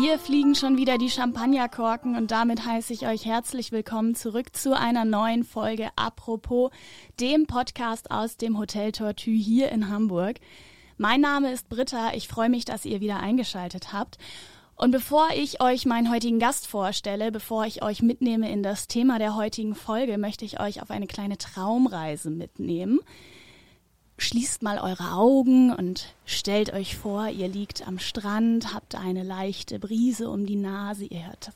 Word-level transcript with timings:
Hier 0.00 0.18
fliegen 0.18 0.54
schon 0.54 0.78
wieder 0.78 0.96
die 0.96 1.10
Champagnerkorken 1.10 2.16
und 2.16 2.30
damit 2.30 2.64
heiße 2.64 2.90
ich 2.90 3.06
euch 3.06 3.26
herzlich 3.26 3.70
willkommen 3.70 4.14
zurück 4.14 4.56
zu 4.56 4.74
einer 4.74 5.04
neuen 5.04 5.44
Folge 5.44 5.90
Apropos, 5.94 6.70
dem 7.20 7.46
Podcast 7.46 8.10
aus 8.10 8.38
dem 8.38 8.58
Hotel 8.58 8.92
Tortue 8.92 9.36
hier 9.36 9.70
in 9.70 9.90
Hamburg. 9.90 10.40
Mein 10.96 11.20
Name 11.20 11.52
ist 11.52 11.68
Britta, 11.68 12.14
ich 12.14 12.28
freue 12.28 12.48
mich, 12.48 12.64
dass 12.64 12.86
ihr 12.86 13.02
wieder 13.02 13.20
eingeschaltet 13.20 13.92
habt. 13.92 14.16
Und 14.74 14.90
bevor 14.90 15.28
ich 15.36 15.60
euch 15.60 15.84
meinen 15.84 16.10
heutigen 16.10 16.38
Gast 16.38 16.66
vorstelle, 16.66 17.30
bevor 17.30 17.66
ich 17.66 17.82
euch 17.82 18.00
mitnehme 18.00 18.50
in 18.50 18.62
das 18.62 18.88
Thema 18.88 19.18
der 19.18 19.36
heutigen 19.36 19.74
Folge, 19.74 20.16
möchte 20.16 20.46
ich 20.46 20.60
euch 20.60 20.80
auf 20.80 20.90
eine 20.90 21.08
kleine 21.08 21.36
Traumreise 21.36 22.30
mitnehmen. 22.30 23.00
Schließt 24.20 24.62
mal 24.62 24.78
eure 24.78 25.14
Augen 25.14 25.72
und 25.72 26.14
stellt 26.26 26.74
euch 26.74 26.94
vor, 26.94 27.28
ihr 27.30 27.48
liegt 27.48 27.88
am 27.88 27.98
Strand, 27.98 28.74
habt 28.74 28.94
eine 28.94 29.22
leichte 29.22 29.78
Brise 29.78 30.28
um 30.28 30.44
die 30.44 30.56
Nase, 30.56 31.06
ihr 31.06 31.26
hört 31.26 31.46
das, 31.46 31.54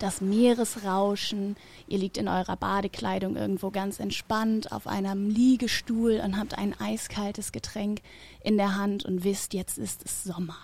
das 0.00 0.20
Meeresrauschen, 0.20 1.56
ihr 1.88 1.96
liegt 1.96 2.18
in 2.18 2.28
eurer 2.28 2.56
Badekleidung 2.56 3.36
irgendwo 3.36 3.70
ganz 3.70 4.00
entspannt 4.00 4.70
auf 4.70 4.86
einem 4.86 5.30
Liegestuhl 5.30 6.20
und 6.22 6.36
habt 6.38 6.58
ein 6.58 6.78
eiskaltes 6.78 7.52
Getränk 7.52 8.02
in 8.42 8.58
der 8.58 8.76
Hand 8.76 9.06
und 9.06 9.24
wisst, 9.24 9.54
jetzt 9.54 9.78
ist 9.78 10.04
es 10.04 10.24
Sommer. 10.24 10.58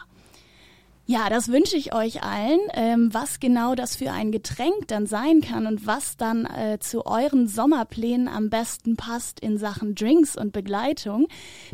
Ja, 1.10 1.28
das 1.28 1.48
wünsche 1.48 1.76
ich 1.76 1.92
euch 1.92 2.22
allen. 2.22 2.60
Ähm, 2.72 3.12
was 3.12 3.40
genau 3.40 3.74
das 3.74 3.96
für 3.96 4.12
ein 4.12 4.30
Getränk 4.30 4.86
dann 4.86 5.06
sein 5.06 5.40
kann 5.40 5.66
und 5.66 5.84
was 5.84 6.16
dann 6.16 6.46
äh, 6.46 6.78
zu 6.78 7.04
euren 7.04 7.48
Sommerplänen 7.48 8.28
am 8.28 8.48
besten 8.48 8.94
passt 8.94 9.40
in 9.40 9.58
Sachen 9.58 9.96
Drinks 9.96 10.36
und 10.36 10.52
Begleitung, 10.52 11.26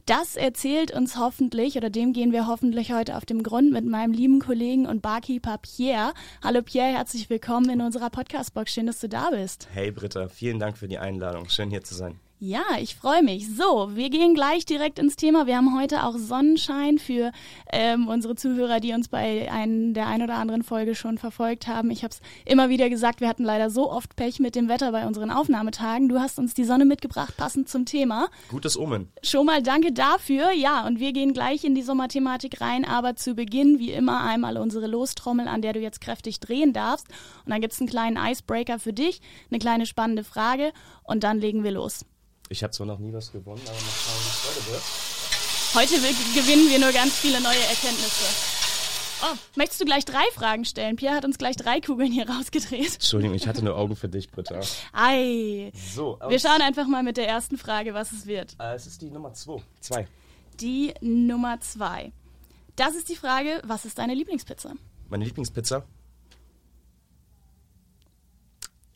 das 0.06 0.36
erzählt 0.36 0.90
uns 0.90 1.18
hoffentlich 1.18 1.76
oder 1.76 1.90
dem 1.90 2.14
gehen 2.14 2.32
wir 2.32 2.46
hoffentlich 2.46 2.94
heute 2.94 3.14
auf 3.14 3.26
dem 3.26 3.42
Grund 3.42 3.72
mit 3.72 3.84
meinem 3.84 4.12
lieben 4.12 4.38
Kollegen 4.38 4.86
und 4.86 5.02
Barkeeper 5.02 5.58
Pierre. 5.58 6.14
Hallo 6.42 6.62
Pierre, 6.62 6.94
herzlich 6.94 7.28
willkommen 7.28 7.68
in 7.68 7.82
unserer 7.82 8.08
Podcastbox. 8.08 8.72
Schön, 8.72 8.86
dass 8.86 9.00
du 9.00 9.08
da 9.10 9.28
bist. 9.28 9.68
Hey 9.70 9.90
Britta, 9.90 10.28
vielen 10.28 10.58
Dank 10.58 10.78
für 10.78 10.88
die 10.88 10.96
Einladung. 10.96 11.50
Schön 11.50 11.68
hier 11.68 11.84
zu 11.84 11.94
sein. 11.94 12.18
Ja, 12.38 12.64
ich 12.78 12.96
freue 12.96 13.22
mich. 13.22 13.48
So, 13.48 13.96
wir 13.96 14.10
gehen 14.10 14.34
gleich 14.34 14.66
direkt 14.66 14.98
ins 14.98 15.16
Thema. 15.16 15.46
Wir 15.46 15.56
haben 15.56 15.74
heute 15.74 16.04
auch 16.04 16.18
Sonnenschein 16.18 16.98
für 16.98 17.32
ähm, 17.72 18.08
unsere 18.08 18.34
Zuhörer, 18.34 18.78
die 18.78 18.92
uns 18.92 19.08
bei 19.08 19.50
ein, 19.50 19.94
der 19.94 20.06
ein 20.06 20.20
oder 20.20 20.34
anderen 20.34 20.62
Folge 20.62 20.94
schon 20.94 21.16
verfolgt 21.16 21.66
haben. 21.66 21.90
Ich 21.90 22.04
habe 22.04 22.12
es 22.12 22.20
immer 22.44 22.68
wieder 22.68 22.90
gesagt, 22.90 23.22
wir 23.22 23.28
hatten 23.28 23.42
leider 23.42 23.70
so 23.70 23.90
oft 23.90 24.16
Pech 24.16 24.38
mit 24.38 24.54
dem 24.54 24.68
Wetter 24.68 24.92
bei 24.92 25.06
unseren 25.06 25.30
Aufnahmetagen. 25.30 26.10
Du 26.10 26.20
hast 26.20 26.38
uns 26.38 26.52
die 26.52 26.64
Sonne 26.64 26.84
mitgebracht, 26.84 27.38
passend 27.38 27.70
zum 27.70 27.86
Thema. 27.86 28.28
Gutes 28.50 28.78
Omen. 28.78 29.08
Schon 29.22 29.46
mal 29.46 29.62
danke 29.62 29.92
dafür. 29.92 30.52
Ja, 30.52 30.86
und 30.86 31.00
wir 31.00 31.14
gehen 31.14 31.32
gleich 31.32 31.64
in 31.64 31.74
die 31.74 31.80
Sommerthematik 31.80 32.60
rein, 32.60 32.84
aber 32.84 33.16
zu 33.16 33.34
Beginn, 33.34 33.78
wie 33.78 33.92
immer, 33.92 34.22
einmal 34.22 34.58
unsere 34.58 34.88
Lostrommel, 34.88 35.48
an 35.48 35.62
der 35.62 35.72
du 35.72 35.80
jetzt 35.80 36.02
kräftig 36.02 36.38
drehen 36.38 36.74
darfst. 36.74 37.08
Und 37.46 37.52
dann 37.52 37.62
gibt's 37.62 37.80
einen 37.80 37.88
kleinen 37.88 38.18
Icebreaker 38.18 38.78
für 38.78 38.92
dich, 38.92 39.22
eine 39.50 39.58
kleine 39.58 39.86
spannende 39.86 40.22
Frage 40.22 40.74
und 41.02 41.24
dann 41.24 41.40
legen 41.40 41.64
wir 41.64 41.70
los. 41.70 42.04
Ich 42.48 42.62
habe 42.62 42.72
zwar 42.72 42.86
noch 42.86 42.98
nie 42.98 43.12
was 43.12 43.32
gewonnen, 43.32 43.60
aber 43.64 43.72
mal 43.72 43.80
schauen, 43.80 44.20
wie 44.22 44.28
es 44.28 44.44
heute 44.48 44.70
wird. 44.70 44.82
Heute 45.74 46.40
gewinnen 46.40 46.70
wir 46.70 46.78
nur 46.78 46.92
ganz 46.92 47.14
viele 47.14 47.40
neue 47.40 47.58
Erkenntnisse. 47.58 48.24
Oh, 49.22 49.34
möchtest 49.56 49.80
du 49.80 49.84
gleich 49.84 50.04
drei 50.04 50.24
Fragen 50.34 50.64
stellen? 50.64 50.96
Pierre 50.96 51.16
hat 51.16 51.24
uns 51.24 51.38
gleich 51.38 51.56
drei 51.56 51.80
Kugeln 51.80 52.12
hier 52.12 52.28
rausgedreht. 52.28 52.94
Entschuldigung, 52.94 53.34
ich 53.34 53.48
hatte 53.48 53.64
nur 53.64 53.76
Augen 53.76 53.96
für 53.96 54.08
dich, 54.08 54.30
Britta. 54.30 54.60
Ei. 54.92 55.72
So, 55.94 56.18
wir 56.28 56.38
schauen 56.38 56.60
einfach 56.60 56.86
mal 56.86 57.02
mit 57.02 57.16
der 57.16 57.26
ersten 57.26 57.56
Frage, 57.56 57.94
was 57.94 58.12
es 58.12 58.26
wird. 58.26 58.56
Äh, 58.60 58.74
es 58.74 58.86
ist 58.86 59.00
die 59.02 59.10
Nummer 59.10 59.32
zwei. 59.32 59.62
zwei. 59.80 60.06
Die 60.60 60.94
Nummer 61.00 61.60
zwei. 61.60 62.12
Das 62.76 62.94
ist 62.94 63.08
die 63.08 63.16
Frage, 63.16 63.62
was 63.64 63.86
ist 63.86 63.98
deine 63.98 64.14
Lieblingspizza? 64.14 64.74
Meine 65.08 65.24
Lieblingspizza? 65.24 65.84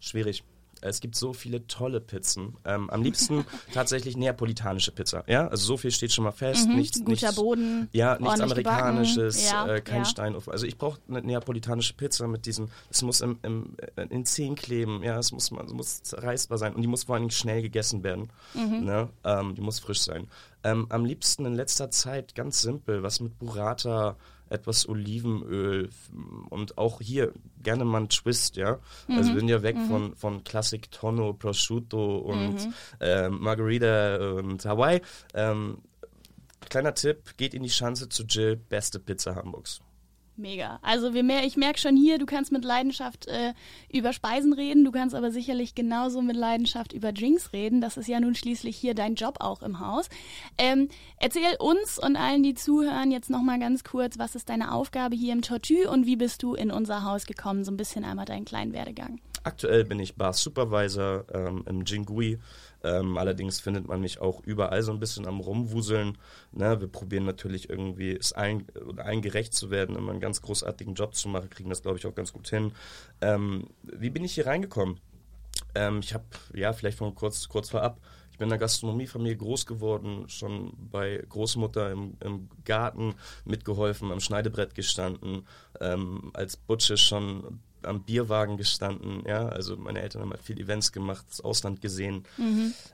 Schwierig. 0.01 0.45
Es 0.83 1.01
gibt 1.01 1.17
so 1.17 1.33
viele 1.33 1.67
tolle 1.67 2.01
Pizzen. 2.01 2.57
Ähm, 2.65 2.91
am 2.91 3.03
liebsten 3.03 3.45
tatsächlich 3.75 4.17
neapolitanische 4.17 4.93
Pizza. 4.93 5.25
Ja, 5.27 5.49
also 5.49 5.65
so 5.67 5.77
viel 5.77 5.91
steht 5.91 6.13
schon 6.13 6.25
mal 6.25 6.33
fest. 6.33 6.69
Mhm, 6.69 6.77
nichts, 6.77 6.99
guter 6.99 7.11
nichts, 7.11 7.35
Boden. 7.35 7.89
Ja, 7.93 8.19
nichts 8.19 8.41
amerikanisches, 8.41 9.51
ja, 9.51 9.67
äh, 9.67 9.81
kein 9.81 9.99
ja. 9.99 10.05
Steinofen. 10.05 10.53
Also 10.53 10.67
ich 10.67 10.79
brauche 10.79 11.01
eine 11.09 11.23
neapolitanische 11.23 11.95
Pizza 11.95 12.27
mit 12.29 12.47
diesem. 12.47 12.69
Es 12.91 13.03
muss 13.03 13.21
im, 13.21 13.39
im, 13.43 13.77
äh, 13.97 14.07
in 14.07 14.25
Zehen 14.25 14.55
kleben. 14.55 15.03
Ja, 15.03 15.19
es 15.19 15.33
muss, 15.33 15.51
es 15.51 15.73
muss 15.73 16.03
zerreißbar 16.03 16.59
sein 16.59 16.75
und 16.75 16.83
die 16.83 16.89
muss 16.89 17.05
vor 17.05 17.17
allem 17.17 17.31
schnell 17.31 17.63
gegessen 17.63 18.03
werden. 18.03 18.31
Mhm. 18.55 18.85
Ne? 18.85 19.09
Ähm, 19.25 19.55
die 19.55 19.61
muss 19.61 19.79
frisch 19.81 20.01
sein. 20.01 20.29
Ähm, 20.63 20.87
am 20.91 21.05
liebsten 21.05 21.47
in 21.47 21.55
letzter 21.55 21.91
Zeit 21.91 22.35
ganz 22.35 22.61
simpel, 22.61 23.03
was 23.03 23.21
mit 23.21 23.39
Burrata 23.39 24.17
etwas 24.51 24.89
Olivenöl 24.89 25.89
und 26.51 26.77
auch 26.77 27.01
hier 27.01 27.33
gerne 27.63 27.85
mal 27.85 28.03
ein 28.03 28.09
Twist, 28.09 28.57
ja. 28.57 28.79
Mhm. 29.09 29.17
Also 29.17 29.33
wir 29.33 29.39
sind 29.41 29.49
ja 29.49 29.63
weg 29.63 29.77
von, 29.89 30.15
von 30.17 30.45
Classic 30.45 30.91
Tonno, 30.91 31.33
Prosciutto 31.33 32.19
und 32.19 32.55
Mhm. 32.55 32.75
ähm, 33.01 33.39
Margarita 33.41 34.17
und 34.35 34.65
Hawaii. 34.65 35.01
Ähm, 35.35 35.79
kleiner 36.69 36.95
Tipp, 36.95 37.37
geht 37.37 37.55
in 37.55 37.63
die 37.63 37.71
Schanze 37.71 38.09
zu 38.09 38.25
Jill, 38.25 38.57
beste 38.57 38.99
Pizza 38.99 39.35
Hamburgs. 39.35 39.81
Mega. 40.41 40.79
Also 40.83 41.13
wir 41.15 41.23
mer 41.23 41.45
ich 41.45 41.57
merke 41.57 41.79
schon 41.79 41.97
hier, 41.97 42.19
du 42.19 42.27
kannst 42.27 42.51
mit 42.51 42.65
Leidenschaft 42.65 43.27
äh, 43.27 43.53
über 43.93 44.13
Speisen 44.13 44.53
reden, 44.53 44.85
du 44.85 44.91
kannst 44.91 45.15
aber 45.15 45.31
sicherlich 45.31 45.75
genauso 45.75 46.23
mit 46.23 46.37
Leidenschaft 46.37 46.93
über 46.93 47.13
Drinks 47.13 47.53
reden. 47.53 47.81
Das 47.81 47.97
ist 47.97 48.09
ja 48.09 48.19
nun 48.21 48.35
schließlich 48.35 48.77
hier 48.77 48.95
dein 48.95 49.15
Job 49.15 49.37
auch 49.41 49.63
im 49.63 49.81
Haus. 49.81 50.09
Ähm, 50.59 50.89
erzähl 51.19 51.57
uns 51.59 51.99
und 51.99 52.17
allen, 52.17 52.43
die 52.43 52.55
zuhören, 52.55 53.11
jetzt 53.11 53.31
nochmal 53.31 53.59
ganz 53.59 53.85
kurz, 53.85 54.19
was 54.19 54.35
ist 54.35 54.49
deine 54.49 54.73
Aufgabe 54.73 55.15
hier 55.15 55.33
im 55.33 55.43
Tortue 55.43 55.89
und 55.89 56.07
wie 56.07 56.17
bist 56.17 56.43
du 56.43 56.55
in 56.55 56.71
unser 56.71 57.05
Haus 57.05 57.27
gekommen? 57.27 57.65
So 57.65 57.71
ein 57.71 57.77
bisschen 57.77 58.05
einmal 58.05 58.25
deinen 58.25 58.45
kleinen 58.45 58.73
Werdegang. 58.73 59.21
Aktuell 59.43 59.85
bin 59.85 59.99
ich 60.01 60.17
Bar 60.17 60.35
Supervisor 60.35 61.25
ähm, 61.33 61.65
im 61.67 61.85
Jingui. 61.85 62.39
Ähm, 62.83 63.19
allerdings 63.19 63.61
findet 63.61 63.87
man 63.87 64.01
mich 64.01 64.21
auch 64.21 64.41
überall 64.45 64.83
so 64.83 64.93
ein 64.93 65.01
bisschen 65.01 65.27
am 65.27 65.41
Rumwuseln. 65.41 66.19
Ne? 66.53 66.81
Wir 66.81 66.89
probieren 66.89 67.25
natürlich 67.25 67.69
irgendwie, 67.69 68.17
es 68.17 68.33
allen, 68.33 68.67
allen 68.97 69.23
gerecht 69.23 69.55
zu 69.55 69.71
werden, 69.71 69.97
immer 69.97 70.13
einen 70.13 70.21
ganz 70.21 70.41
großartigen 70.43 70.95
Job 70.95 71.15
zu 71.15 71.29
machen, 71.29 71.51
kriegen 71.51 71.71
das, 71.71 71.83
glaube 71.83 71.99
ich, 71.99 72.07
auch 72.07 72.15
ganz 72.15 72.33
gut 72.33 72.49
hin. 72.49 72.73
Ähm, 73.21 73.69
wie 73.83 74.11
bin 74.11 74.25
ich 74.25 74.35
hier 74.35 74.47
reingekommen? 74.47 75.01
Ähm, 75.75 76.01
ich 76.03 76.15
habe, 76.15 76.25
ja, 76.55 76.73
vielleicht 76.73 76.99
von 76.99 77.15
kurz, 77.15 77.49
kurz 77.49 77.71
vorab, 77.71 78.01
ich 78.33 78.39
bin 78.39 78.47
in 78.47 78.51
der 78.51 78.59
Gastronomiefamilie 78.59 79.37
groß 79.37 79.67
geworden, 79.67 80.29
schon 80.29 80.73
bei 80.91 81.23
Großmutter 81.29 81.93
im, 81.93 82.17
im 82.21 82.49
Garten 82.65 83.15
mitgeholfen, 83.45 84.11
am 84.11 84.21
Schneidebrett 84.21 84.75
gestanden, 84.75 85.47
ähm, 85.81 86.31
als 86.33 86.57
Butsche 86.57 86.97
schon 86.97 87.61
am 87.83 88.03
Bierwagen 88.03 88.57
gestanden, 88.57 89.23
ja, 89.27 89.49
also 89.49 89.77
meine 89.77 90.01
Eltern 90.01 90.23
haben 90.23 90.31
halt 90.31 90.43
viel 90.43 90.61
Events 90.61 90.93
gemacht, 90.93 91.27
das 91.29 91.41
Ausland 91.41 91.81
gesehen. 91.81 92.25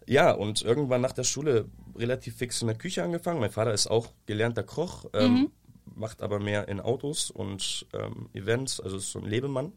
Ja, 0.07 0.33
und 0.33 0.63
irgendwann 0.63 1.01
nach 1.01 1.13
der 1.13 1.25
Schule 1.25 1.67
relativ 1.97 2.37
fix 2.37 2.61
in 2.61 2.69
der 2.69 2.77
Küche 2.77 3.03
angefangen. 3.03 3.41
Mein 3.41 3.51
Vater 3.51 3.73
ist 3.73 3.87
auch 3.89 4.09
gelernter 4.27 4.63
Koch, 4.63 5.07
ähm, 5.13 5.51
macht 5.95 6.23
aber 6.23 6.39
mehr 6.41 6.69
in 6.69 6.81
Autos 6.81 7.31
und 7.31 7.87
ähm, 7.93 8.29
Events, 8.35 8.81
also 8.81 8.97
ist 8.99 9.13
so 9.13 9.19
ein 9.19 9.27
Lebemann. 9.27 9.73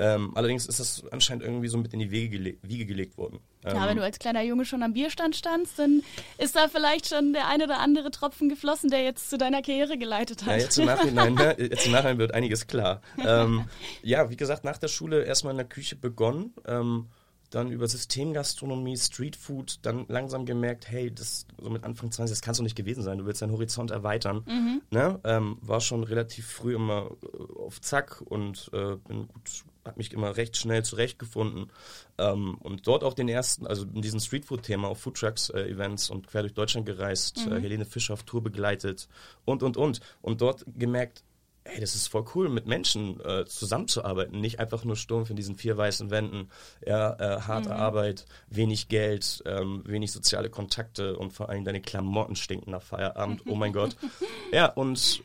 Ähm, 0.00 0.32
allerdings 0.34 0.64
ist 0.64 0.80
das 0.80 1.04
anscheinend 1.10 1.44
irgendwie 1.44 1.68
so 1.68 1.76
mit 1.76 1.92
in 1.92 1.98
die 1.98 2.10
Wege, 2.10 2.38
gele 2.38 2.56
Wiege 2.62 2.86
gelegt 2.86 3.18
worden. 3.18 3.38
Ähm, 3.66 3.76
Ja, 3.76 3.86
wenn 3.86 3.98
du 3.98 4.02
als 4.02 4.18
kleiner 4.18 4.40
Junge 4.42 4.64
schon 4.64 4.82
am 4.82 4.94
Bierstand 4.94 5.36
standst, 5.36 5.78
dann 5.78 6.02
ist 6.38 6.56
da 6.56 6.68
vielleicht 6.68 7.08
schon 7.08 7.34
der 7.34 7.46
ein 7.48 7.60
oder 7.60 7.80
andere 7.80 8.10
Tropfen 8.10 8.48
geflossen, 8.48 8.88
der 8.88 9.04
jetzt 9.04 9.28
zu 9.28 9.36
deiner 9.36 9.60
Karriere 9.60 9.98
geleitet 9.98 10.46
hat. 10.46 10.52
Ja, 10.52 10.56
jetzt 10.56 10.78
im 10.78 10.86
Nachhinein, 10.86 11.34
ne? 11.34 11.54
jetzt 11.58 11.84
im 11.84 11.92
Nachhinein 11.92 12.16
wird 12.16 12.32
einiges 12.32 12.66
klar. 12.66 13.02
Ähm, 13.22 13.66
ja, 14.02 14.30
wie 14.30 14.36
gesagt, 14.36 14.64
nach 14.64 14.78
der 14.78 14.88
Schule 14.88 15.22
erstmal 15.24 15.50
in 15.52 15.58
der 15.58 15.66
Küche 15.68 15.96
begonnen, 15.96 16.54
ähm, 16.66 17.08
dann 17.50 17.70
über 17.70 17.86
Systemgastronomie, 17.86 18.96
Streetfood, 18.96 19.80
dann 19.82 20.06
langsam 20.08 20.46
gemerkt, 20.46 20.88
hey, 20.88 21.12
das 21.12 21.46
so 21.60 21.68
mit 21.68 21.84
Anfang 21.84 22.10
20, 22.10 22.32
das 22.32 22.42
kannst 22.42 22.60
du 22.60 22.62
nicht 22.64 22.76
gewesen 22.76 23.02
sein, 23.02 23.18
du 23.18 23.26
willst 23.26 23.42
deinen 23.42 23.52
Horizont 23.52 23.90
erweitern. 23.90 24.44
Ne? 24.90 25.18
Ähm, 25.24 25.58
war 25.60 25.80
schon 25.80 26.04
relativ 26.04 26.46
früh 26.46 26.74
immer 26.74 27.10
äh, 27.22 27.58
auf 27.60 27.80
Zack 27.80 28.22
und 28.24 28.70
äh, 28.72 28.94
bin 29.06 29.26
gut, 29.28 29.64
hat 29.84 29.96
mich 29.96 30.12
immer 30.12 30.36
recht 30.36 30.56
schnell 30.56 30.84
zurechtgefunden. 30.84 31.70
Ähm, 32.18 32.56
und 32.56 32.86
dort 32.86 33.04
auch 33.04 33.14
den 33.14 33.28
ersten, 33.28 33.66
also 33.66 33.84
in 33.84 34.02
diesem 34.02 34.20
Streetfood-Thema 34.20 34.88
auf 34.88 35.00
Foodtrucks-Events 35.00 36.10
und 36.10 36.26
quer 36.26 36.42
durch 36.42 36.54
Deutschland 36.54 36.86
gereist, 36.86 37.46
äh, 37.46 37.60
Helene 37.60 37.84
Fischer 37.84 38.14
auf 38.14 38.22
Tour 38.24 38.42
begleitet 38.42 39.08
und, 39.44 39.62
und, 39.62 39.76
und. 39.76 40.00
Und 40.20 40.40
dort 40.40 40.64
gemerkt, 40.76 41.24
hey, 41.64 41.80
das 41.80 41.94
ist 41.94 42.08
voll 42.08 42.24
cool, 42.34 42.48
mit 42.48 42.66
Menschen 42.66 43.20
äh, 43.20 43.44
zusammenzuarbeiten, 43.44 44.40
nicht 44.40 44.58
einfach 44.60 44.84
nur 44.84 44.96
stumpf 44.96 45.30
in 45.30 45.36
diesen 45.36 45.56
vier 45.56 45.76
weißen 45.76 46.10
Wänden. 46.10 46.50
Ja, 46.86 47.14
äh, 47.14 47.40
harte 47.42 47.74
Arbeit, 47.74 48.26
wenig 48.48 48.88
Geld, 48.88 49.42
ähm, 49.46 49.82
wenig 49.86 50.12
soziale 50.12 50.50
Kontakte 50.50 51.16
und 51.16 51.32
vor 51.32 51.48
allem 51.48 51.64
deine 51.64 51.80
Klamotten 51.80 52.36
stinken 52.36 52.70
nach 52.70 52.82
Feierabend. 52.82 53.42
Oh 53.46 53.54
mein 53.54 53.72
Gott. 53.72 53.96
Ja, 54.52 54.66
und 54.66 55.22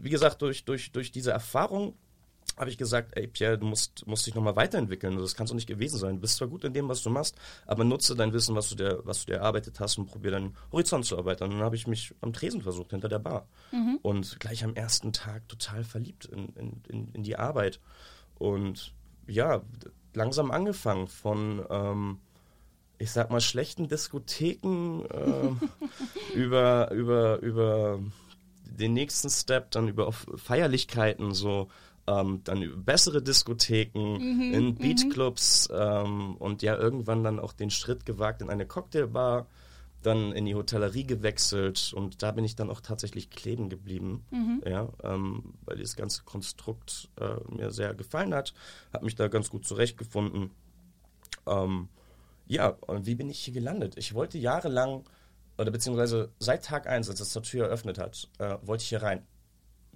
wie 0.00 0.08
gesagt, 0.08 0.40
durch, 0.40 0.64
durch, 0.64 0.90
durch 0.92 1.10
diese 1.12 1.32
Erfahrung 1.32 1.94
habe 2.58 2.70
ich 2.70 2.78
gesagt, 2.78 3.16
ey 3.16 3.26
Pierre, 3.26 3.58
du 3.58 3.66
musst, 3.66 4.06
musst 4.06 4.26
dich 4.26 4.34
nochmal 4.34 4.56
weiterentwickeln. 4.56 5.16
Das 5.16 5.34
kann 5.34 5.46
so 5.46 5.54
nicht 5.54 5.66
gewesen 5.66 5.98
sein. 5.98 6.16
Du 6.16 6.20
bist 6.20 6.36
zwar 6.36 6.48
gut 6.48 6.64
in 6.64 6.72
dem, 6.72 6.88
was 6.88 7.02
du 7.02 7.10
machst, 7.10 7.36
aber 7.66 7.84
nutze 7.84 8.16
dein 8.16 8.32
Wissen, 8.32 8.54
was 8.54 8.68
du 8.68 8.74
dir, 8.74 9.00
was 9.04 9.24
du 9.24 9.32
dir 9.32 9.38
erarbeitet 9.38 9.80
hast 9.80 9.98
und 9.98 10.06
probier 10.06 10.32
deinen 10.32 10.56
Horizont 10.72 11.04
zu 11.04 11.16
erweitern. 11.16 11.50
Und 11.50 11.58
dann 11.58 11.64
habe 11.64 11.76
ich 11.76 11.86
mich 11.86 12.14
am 12.20 12.32
Tresen 12.32 12.62
versucht, 12.62 12.90
hinter 12.90 13.08
der 13.08 13.18
Bar. 13.18 13.46
Mhm. 13.72 13.98
Und 14.02 14.40
gleich 14.40 14.64
am 14.64 14.74
ersten 14.74 15.12
Tag 15.12 15.48
total 15.48 15.84
verliebt 15.84 16.26
in, 16.26 16.48
in, 16.56 16.82
in, 16.88 17.08
in, 17.14 17.22
die 17.22 17.36
Arbeit. 17.36 17.80
Und 18.36 18.92
ja, 19.26 19.62
langsam 20.14 20.50
angefangen 20.50 21.08
von, 21.08 21.64
ähm, 21.70 22.18
ich 22.98 23.10
sag 23.10 23.30
mal, 23.30 23.40
schlechten 23.40 23.88
Diskotheken 23.88 25.04
äh, 25.04 26.34
über, 26.34 26.90
über, 26.90 27.38
über 27.40 28.00
den 28.78 28.92
nächsten 28.92 29.28
Step, 29.28 29.70
dann 29.72 29.88
über 29.88 30.12
Feierlichkeiten, 30.12 31.34
so 31.34 31.68
ähm, 32.08 32.40
dann 32.44 32.84
bessere 32.84 33.22
Diskotheken, 33.22 34.18
mhm, 34.18 34.54
in 34.54 34.64
mhm. 34.66 34.74
Beachclubs 34.76 35.68
ähm, 35.72 36.36
und 36.36 36.62
ja 36.62 36.76
irgendwann 36.76 37.22
dann 37.22 37.38
auch 37.38 37.52
den 37.52 37.70
Schritt 37.70 38.06
gewagt 38.06 38.40
in 38.40 38.48
eine 38.48 38.66
Cocktailbar, 38.66 39.46
dann 40.02 40.32
in 40.32 40.46
die 40.46 40.54
Hotellerie 40.54 41.04
gewechselt 41.04 41.92
und 41.94 42.22
da 42.22 42.32
bin 42.32 42.44
ich 42.44 42.56
dann 42.56 42.70
auch 42.70 42.80
tatsächlich 42.80 43.30
kleben 43.30 43.68
geblieben, 43.68 44.24
mhm. 44.30 44.62
ja, 44.66 44.88
ähm, 45.02 45.54
weil 45.64 45.76
dieses 45.76 45.96
ganze 45.96 46.22
Konstrukt 46.22 47.10
äh, 47.20 47.36
mir 47.54 47.70
sehr 47.70 47.94
gefallen 47.94 48.32
hat, 48.32 48.54
habe 48.92 49.04
mich 49.04 49.16
da 49.16 49.28
ganz 49.28 49.50
gut 49.50 49.66
zurechtgefunden. 49.66 50.50
Ähm, 51.46 51.88
ja, 52.46 52.68
und 52.68 53.04
wie 53.04 53.16
bin 53.16 53.28
ich 53.28 53.40
hier 53.40 53.52
gelandet? 53.52 53.98
Ich 53.98 54.14
wollte 54.14 54.38
jahrelang, 54.38 55.04
oder 55.58 55.70
beziehungsweise 55.70 56.30
seit 56.38 56.64
Tag 56.64 56.86
1, 56.86 57.10
als 57.10 57.18
das 57.18 57.30
zur 57.30 57.42
Tür 57.42 57.66
eröffnet 57.66 57.98
hat, 57.98 58.28
äh, 58.38 58.56
wollte 58.62 58.82
ich 58.82 58.88
hier 58.88 59.02
rein. 59.02 59.26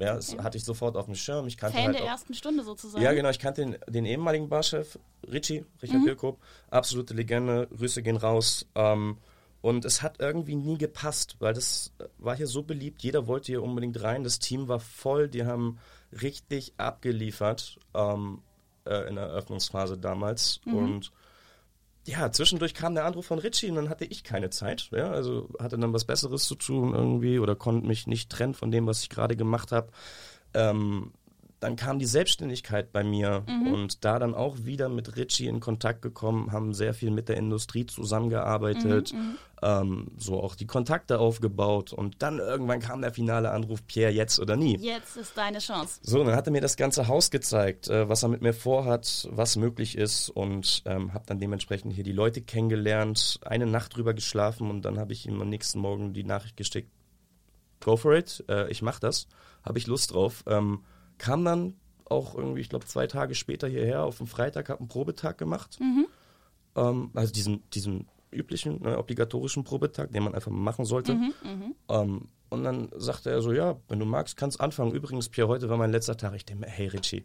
Ja, 0.03 0.15
das 0.17 0.33
okay. 0.33 0.43
hatte 0.43 0.59
ich 0.59 0.65
sofort 0.65 0.97
auf 0.97 1.05
dem 1.07 1.15
Schirm. 1.15 1.47
Ich 1.47 1.57
kannte 1.57 1.77
Fan 1.77 1.87
halt 1.87 1.97
der 1.97 2.05
auch, 2.05 2.09
ersten 2.09 2.35
Stunde 2.35 2.65
sozusagen. 2.65 3.05
Ja, 3.05 3.13
genau. 3.13 3.31
Ich 3.31 3.39
kannte 3.39 3.63
den, 3.63 3.77
den 3.87 4.05
ehemaligen 4.05 4.49
Barchef, 4.49 4.99
Richie, 5.31 5.65
Richard 5.81 6.23
mhm. 6.23 6.37
Absolute 6.71 7.15
Legende. 7.15 7.69
Grüße 7.69 8.03
gehen 8.03 8.17
raus. 8.17 8.67
Ähm, 8.75 9.19
und 9.61 9.85
es 9.85 10.03
hat 10.03 10.19
irgendwie 10.19 10.57
nie 10.57 10.77
gepasst, 10.77 11.37
weil 11.39 11.55
das 11.55 11.93
war 12.19 12.37
hier 12.37 12.49
so 12.49 12.65
beliebt. 12.65 13.05
Jeder 13.05 13.29
wollte 13.29 13.47
hier 13.47 13.63
unbedingt 13.63 14.03
rein. 14.03 14.25
Das 14.25 14.41
Team 14.41 14.67
war 14.67 14.81
voll. 14.81 15.29
Die 15.29 15.45
haben 15.45 15.79
richtig 16.21 16.75
abgeliefert 16.79 17.79
ähm, 17.95 18.43
äh, 18.85 19.09
in 19.09 19.15
der 19.15 19.27
Eröffnungsphase 19.27 19.99
damals. 19.99 20.61
Mhm. 20.65 20.75
Und 20.75 21.13
ja, 22.05 22.33
zwischendurch 22.33 22.75
kam 22.75 22.95
der 22.95 23.05
Anruf 23.05 23.27
von 23.27 23.39
Richie 23.39 23.71
und 23.71 23.77
dann 23.77 23.89
hatte 23.89 24.05
ich 24.05 24.25
keine 24.25 24.51
Zeit. 24.51 24.89
Ja, 24.91 25.11
also 25.11 25.49
hatte 25.59 25.79
dann 25.79 25.93
was 25.93 26.05
Besseres 26.05 26.45
zu 26.45 26.57
tun 26.57 26.95
irgendwie 26.95 27.39
oder 27.39 27.55
konnte 27.55 27.87
mich 27.87 28.07
nicht 28.07 28.31
trennen 28.31 28.55
von 28.55 28.71
dem, 28.71 28.87
was 28.87 29.03
ich 29.03 29.09
gerade 29.09 29.37
gemacht 29.37 29.71
habe. 29.73 29.89
Ähm, 30.55 31.13
dann 31.63 31.77
kam 31.77 32.01
die 32.01 32.07
Selbstständigkeit 32.07 32.93
bei 32.93 33.05
mir 33.05 33.45
mhm. 33.47 33.73
und 33.73 34.05
da 34.05 34.19
dann 34.19 34.35
auch 34.35 34.65
wieder 34.65 34.89
mit 34.89 35.17
Richie 35.17 35.47
in 35.47 35.61
Kontakt 35.61 36.03
gekommen, 36.03 36.51
haben 36.51 36.75
sehr 36.75 36.93
viel 36.93 37.13
mit 37.13 37.29
der 37.29 37.37
Industrie 37.37 37.87
zusammengearbeitet, 37.87 39.13
mhm, 39.13 39.19
mhm, 39.19 39.39
ähm, 39.63 40.07
so 40.17 40.43
auch 40.43 40.57
die 40.57 40.67
Kontakte 40.67 41.21
aufgebaut 41.21 41.93
und 41.93 42.21
dann 42.21 42.41
irgendwann 42.41 42.81
kam 42.81 43.01
der 43.01 43.13
finale 43.13 43.53
Anruf, 43.53 43.87
Pierre, 43.87 44.11
jetzt 44.11 44.41
oder 44.41 44.57
nie. 44.57 44.77
Jetzt 44.79 45.17
ist 45.17 45.39
deine 45.39 45.61
Chance. 45.61 46.01
So, 46.03 46.25
dann 46.25 46.35
hat 46.35 46.49
er 46.49 46.51
mir 46.51 46.61
das 46.61 46.77
ganze 46.77 47.07
Haus 47.07 47.31
gezeigt, 47.31 47.89
äh, 47.89 48.09
was 48.09 48.25
er 48.25 48.29
mit 48.29 48.43
mir 48.43 48.55
vorhat, 48.55 49.29
was 49.31 49.55
möglich 49.55 49.97
ist 49.97 50.31
und 50.31 50.83
ähm, 50.85 51.15
habe 51.15 51.27
dann 51.27 51.39
dementsprechend 51.39 51.93
hier 51.93 52.05
die 52.05 52.11
Leute 52.11 52.43
kennengelernt, 52.43 53.39
eine 53.45 53.67
Nacht 53.67 53.97
drüber 53.97 54.15
geschlafen 54.15 54.69
und 54.69 54.83
dann 54.83 54.99
habe 54.99 55.13
ich 55.13 55.27
ihm 55.27 55.41
am 55.41 55.49
nächsten 55.49 55.79
Morgen 55.79 56.13
die 56.13 56.25
Nachricht 56.25 56.57
geschickt, 56.57 56.91
go 57.79 57.97
for 57.97 58.15
it, 58.15 58.43
äh, 58.49 58.69
ich 58.69 58.83
mach 58.83 58.99
das, 58.99 59.29
habe 59.63 59.79
ich 59.79 59.87
Lust 59.87 60.13
drauf. 60.13 60.43
Ähm, 60.49 60.81
kam 61.19 61.45
dann 61.45 61.75
auch 62.05 62.35
irgendwie, 62.35 62.61
ich 62.61 62.69
glaube, 62.69 62.87
zwei 62.87 63.07
Tage 63.07 63.35
später 63.35 63.69
hierher 63.69 64.03
auf 64.05 64.19
dem 64.19 64.27
Freitag, 64.27 64.69
habe 64.69 64.81
einen 64.81 64.89
Probetag 64.89 65.39
gemacht. 65.39 65.79
Mhm. 65.81 66.07
Ähm, 66.77 67.11
also 67.15 67.33
diesen, 67.33 67.63
diesen 67.71 68.07
üblichen, 68.31 68.83
ne, 68.83 68.99
obligatorischen 68.99 69.65
Probetag, 69.65 70.13
den 70.13 70.23
man 70.23 70.35
einfach 70.35 70.51
machen 70.51 70.85
sollte. 70.85 71.15
Mhm, 71.15 71.35
mhm. 71.43 71.75
ähm, 71.89 72.29
und 72.51 72.65
dann 72.65 72.91
sagte 72.97 73.31
er 73.31 73.41
so, 73.41 73.53
ja, 73.53 73.77
wenn 73.89 73.99
du 73.99 74.05
magst, 74.05 74.37
kannst 74.37 74.61
anfangen. 74.61 74.93
Übrigens, 74.93 75.31
Pierre, 75.31 75.49
heute 75.49 75.71
war 75.71 75.79
mein 75.79 75.91
letzter 75.91 76.19
Tag. 76.19 76.35
Ich 76.35 76.45
denke 76.45 76.67
hey 76.69 76.87
Richie, 76.89 77.25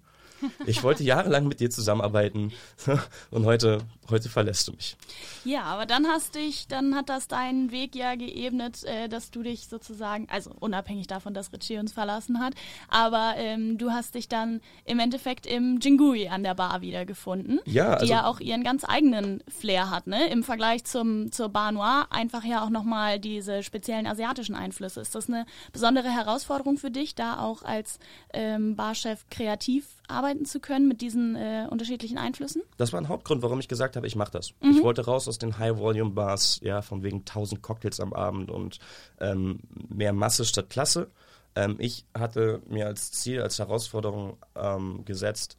ich 0.66 0.84
wollte 0.84 1.04
jahrelang 1.04 1.48
mit 1.48 1.60
dir 1.60 1.70
zusammenarbeiten 1.70 2.52
und 3.32 3.46
heute, 3.46 3.80
heute 4.10 4.30
verlässt 4.30 4.68
du 4.68 4.74
mich. 4.74 4.98
Ja, 5.46 5.64
aber 5.64 5.86
dann 5.86 6.08
hast 6.08 6.36
dich, 6.36 6.68
dann 6.68 6.96
hat 6.96 7.10
das 7.10 7.28
deinen 7.28 7.72
Weg 7.72 7.96
ja 7.96 8.16
geebnet, 8.16 8.84
äh, 8.84 9.08
dass 9.08 9.32
du 9.32 9.44
dich 9.44 9.68
sozusagen, 9.68 10.28
also 10.30 10.52
unabhängig 10.60 11.08
davon, 11.08 11.34
dass 11.34 11.54
Richie 11.54 11.78
uns 11.78 11.94
verlassen 11.94 12.40
hat, 12.40 12.54
aber 12.90 13.34
ähm, 13.38 13.78
du 13.78 13.92
hast 13.92 14.16
dich 14.16 14.28
dann 14.28 14.62
im 14.86 15.00
Endeffekt 15.00 15.46
im 15.46 15.80
Jingui 15.80 16.28
an 16.28 16.44
der 16.44 16.56
Bar 16.56 16.82
wiedergefunden, 16.82 17.60
ja, 17.66 17.94
also, 17.94 18.06
die 18.06 18.12
ja 18.12 18.26
auch 18.26 18.40
ihren 18.40 18.64
ganz 18.64 18.84
eigenen 18.88 19.44
Flair 19.48 19.90
hat, 19.90 20.08
ne? 20.08 20.28
Im 20.30 20.44
Vergleich 20.44 20.84
zum, 20.86 21.32
zur 21.32 21.50
Bar 21.50 21.72
Noir 21.72 22.08
einfach 22.10 22.44
ja 22.44 22.64
auch 22.64 22.70
nochmal 22.70 23.20
diese 23.20 23.64
speziellen 23.64 24.08
asiatischen 24.08 24.56
Einflüsse. 24.56 25.02
Ist 25.02 25.16
das 25.16 25.30
eine 25.30 25.46
besondere 25.72 26.10
Herausforderung 26.10 26.78
für 26.78 26.92
dich, 26.92 27.16
da 27.16 27.40
auch 27.40 27.64
als 27.64 28.00
ähm, 28.34 28.76
Barchef 28.76 29.26
kreativ 29.30 29.86
arbeiten 30.08 30.27
zu 30.46 30.60
können 30.60 30.88
mit 30.88 31.02
diesen 31.02 31.36
äh, 31.36 31.68
unterschiedlichen 31.70 32.18
Einflüssen? 32.18 32.62
Das 32.78 32.94
war 32.94 33.02
ein 33.02 33.08
Hauptgrund, 33.08 33.42
warum 33.42 33.60
ich 33.60 33.68
gesagt 33.68 33.96
habe, 33.96 34.08
ich 34.08 34.16
mache 34.16 34.32
das. 34.32 34.54
Mhm. 34.62 34.72
Ich 34.72 34.84
wollte 34.84 35.06
raus 35.06 35.28
aus 35.28 35.38
den 35.38 35.58
High-Volume-Bars, 35.58 36.60
ja, 36.64 36.82
von 36.82 37.04
wegen 37.04 37.20
1000 37.20 37.62
Cocktails 37.62 38.00
am 38.00 38.14
Abend 38.14 38.52
und 38.52 38.80
ähm, 39.20 39.60
mehr 39.90 40.14
Masse 40.14 40.46
statt 40.46 40.70
Klasse. 40.70 41.10
Ähm, 41.56 41.76
ich 41.80 42.06
hatte 42.18 42.62
mir 42.68 42.88
als 42.88 43.12
Ziel, 43.12 43.42
als 43.42 43.60
Herausforderung 43.60 44.38
ähm, 44.56 45.06
gesetzt, 45.06 45.58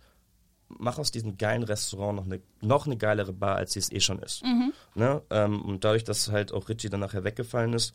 mach 0.69 0.99
aus 0.99 1.11
diesem 1.11 1.39
geilen 1.39 1.63
Restaurant 1.63 2.17
noch 2.17 2.25
eine, 2.25 2.41
noch 2.61 2.87
eine 2.87 2.97
geilere 2.97 3.33
Bar, 3.33 3.57
als 3.57 3.73
sie 3.73 3.81
es 3.81 3.91
eh 3.91 4.01
schon 4.01 4.19
ist. 4.21 4.45
Mhm. 4.45 4.73
Ne? 4.95 5.23
Ähm, 5.31 5.63
und 5.63 5.85
dadurch, 5.85 6.05
dass 6.05 6.31
halt 6.31 6.53
auch 6.53 6.69
Richie 6.69 6.91
dann 6.91 7.01
nachher 7.01 7.25
weggefallen 7.25 7.73
ist, 7.73 7.95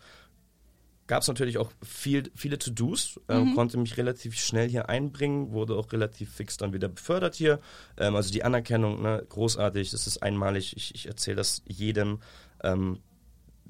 gab 1.07 1.21
es 1.21 1.27
natürlich 1.27 1.57
auch 1.57 1.71
viel, 1.81 2.31
viele 2.35 2.57
To-Dos, 2.57 3.19
äh, 3.27 3.39
mhm. 3.39 3.55
konnte 3.55 3.77
mich 3.77 3.97
relativ 3.97 4.35
schnell 4.35 4.69
hier 4.69 4.89
einbringen, 4.89 5.51
wurde 5.51 5.75
auch 5.75 5.91
relativ 5.91 6.31
fix 6.31 6.57
dann 6.57 6.73
wieder 6.73 6.87
befördert 6.87 7.35
hier. 7.35 7.59
Ähm, 7.97 8.15
also 8.15 8.31
die 8.31 8.43
Anerkennung, 8.43 9.01
ne, 9.01 9.25
großartig, 9.27 9.91
das 9.91 10.07
ist 10.07 10.23
einmalig. 10.23 10.75
Ich, 10.77 10.95
ich 10.95 11.07
erzähle 11.07 11.37
das 11.37 11.61
jedem, 11.67 12.19
ähm, 12.63 12.99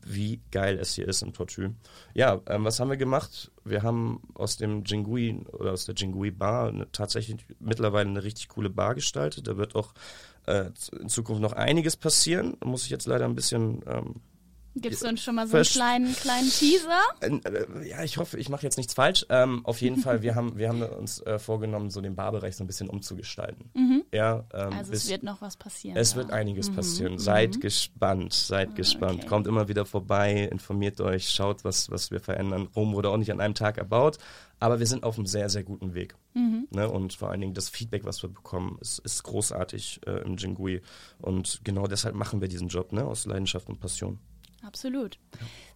wie 0.05 0.41
geil 0.51 0.77
es 0.79 0.93
hier 0.95 1.07
ist 1.07 1.21
im 1.21 1.33
Tortue. 1.33 1.73
Ja, 2.13 2.41
ähm, 2.47 2.65
was 2.65 2.79
haben 2.79 2.89
wir 2.89 2.97
gemacht? 2.97 3.51
Wir 3.63 3.83
haben 3.83 4.21
aus 4.33 4.57
dem 4.57 4.83
Jingui 4.83 5.45
oder 5.53 5.71
aus 5.71 5.85
der 5.85 5.95
Jingui 5.95 6.31
Bar 6.31 6.67
eine, 6.67 6.91
tatsächlich 6.91 7.45
mittlerweile 7.59 8.09
eine 8.09 8.23
richtig 8.23 8.49
coole 8.49 8.69
Bar 8.69 8.95
gestaltet. 8.95 9.47
Da 9.47 9.57
wird 9.57 9.75
auch 9.75 9.93
äh, 10.45 10.69
in 10.99 11.09
Zukunft 11.09 11.41
noch 11.41 11.53
einiges 11.53 11.95
passieren. 11.95 12.57
Da 12.59 12.67
muss 12.67 12.83
ich 12.83 12.89
jetzt 12.89 13.07
leider 13.07 13.25
ein 13.25 13.35
bisschen 13.35 13.81
ähm, 13.87 14.15
Gibst 14.75 15.03
du 15.03 15.07
uns 15.07 15.21
schon 15.21 15.35
mal 15.35 15.47
so 15.47 15.57
einen 15.57 15.65
kleinen, 15.65 16.15
kleinen 16.15 16.49
Teaser? 16.49 17.01
Äh, 17.21 17.87
ja, 17.87 18.03
ich 18.03 18.17
hoffe, 18.17 18.39
ich 18.39 18.49
mache 18.49 18.63
jetzt 18.63 18.77
nichts 18.77 18.93
falsch. 18.95 19.25
Ähm, 19.29 19.63
auf 19.65 19.81
jeden 19.81 19.97
Fall, 19.97 20.23
wir 20.23 20.33
haben, 20.33 20.57
wir 20.57 20.69
haben 20.69 20.81
uns 20.81 21.21
äh, 21.21 21.37
vorgenommen, 21.37 21.91
so 21.91 22.01
den 22.01 22.15
Barbereich 22.15 22.55
so 22.55 22.63
ein 22.63 22.67
bisschen 22.67 22.89
umzugestalten. 22.89 23.69
Mhm. 23.75 24.03
Ja, 24.11 24.45
ähm, 24.51 24.73
also 24.73 24.93
es 24.93 25.07
wird 25.09 25.21
noch 25.21 25.41
was 25.41 25.57
passieren. 25.57 25.95
Es 25.95 26.11
da. 26.11 26.17
wird 26.17 26.31
einiges 26.31 26.71
mhm. 26.71 26.75
passieren. 26.75 27.19
Seid 27.19 27.55
mhm. 27.55 27.59
gespannt, 27.59 28.33
seid 28.33 28.69
ah, 28.71 28.73
gespannt. 28.73 29.19
Okay. 29.19 29.27
Kommt 29.27 29.47
immer 29.47 29.67
wieder 29.67 29.85
vorbei, 29.85 30.49
informiert 30.51 30.99
euch, 31.01 31.29
schaut, 31.29 31.63
was, 31.63 31.91
was 31.91 32.09
wir 32.09 32.19
verändern. 32.19 32.67
Rom 32.75 32.93
wurde 32.93 33.09
auch 33.09 33.17
nicht 33.17 33.31
an 33.31 33.41
einem 33.41 33.53
Tag 33.53 33.77
erbaut, 33.77 34.17
aber 34.59 34.79
wir 34.79 34.87
sind 34.87 35.03
auf 35.03 35.17
einem 35.17 35.27
sehr, 35.27 35.49
sehr 35.49 35.63
guten 35.63 35.93
Weg. 35.93 36.15
Mhm. 36.33 36.67
Ne? 36.71 36.89
Und 36.89 37.13
vor 37.13 37.29
allen 37.29 37.41
Dingen 37.41 37.53
das 37.53 37.69
Feedback, 37.69 38.05
was 38.05 38.23
wir 38.23 38.29
bekommen, 38.29 38.77
ist, 38.81 38.99
ist 38.99 39.21
großartig 39.23 40.01
äh, 40.07 40.23
im 40.23 40.37
Jingui. 40.37 40.81
Und 41.19 41.61
genau 41.63 41.85
deshalb 41.85 42.15
machen 42.15 42.41
wir 42.41 42.47
diesen 42.47 42.69
Job, 42.69 42.91
ne? 42.91 43.05
aus 43.05 43.25
Leidenschaft 43.27 43.69
und 43.69 43.79
Passion. 43.79 44.19
Absolut. 44.65 45.17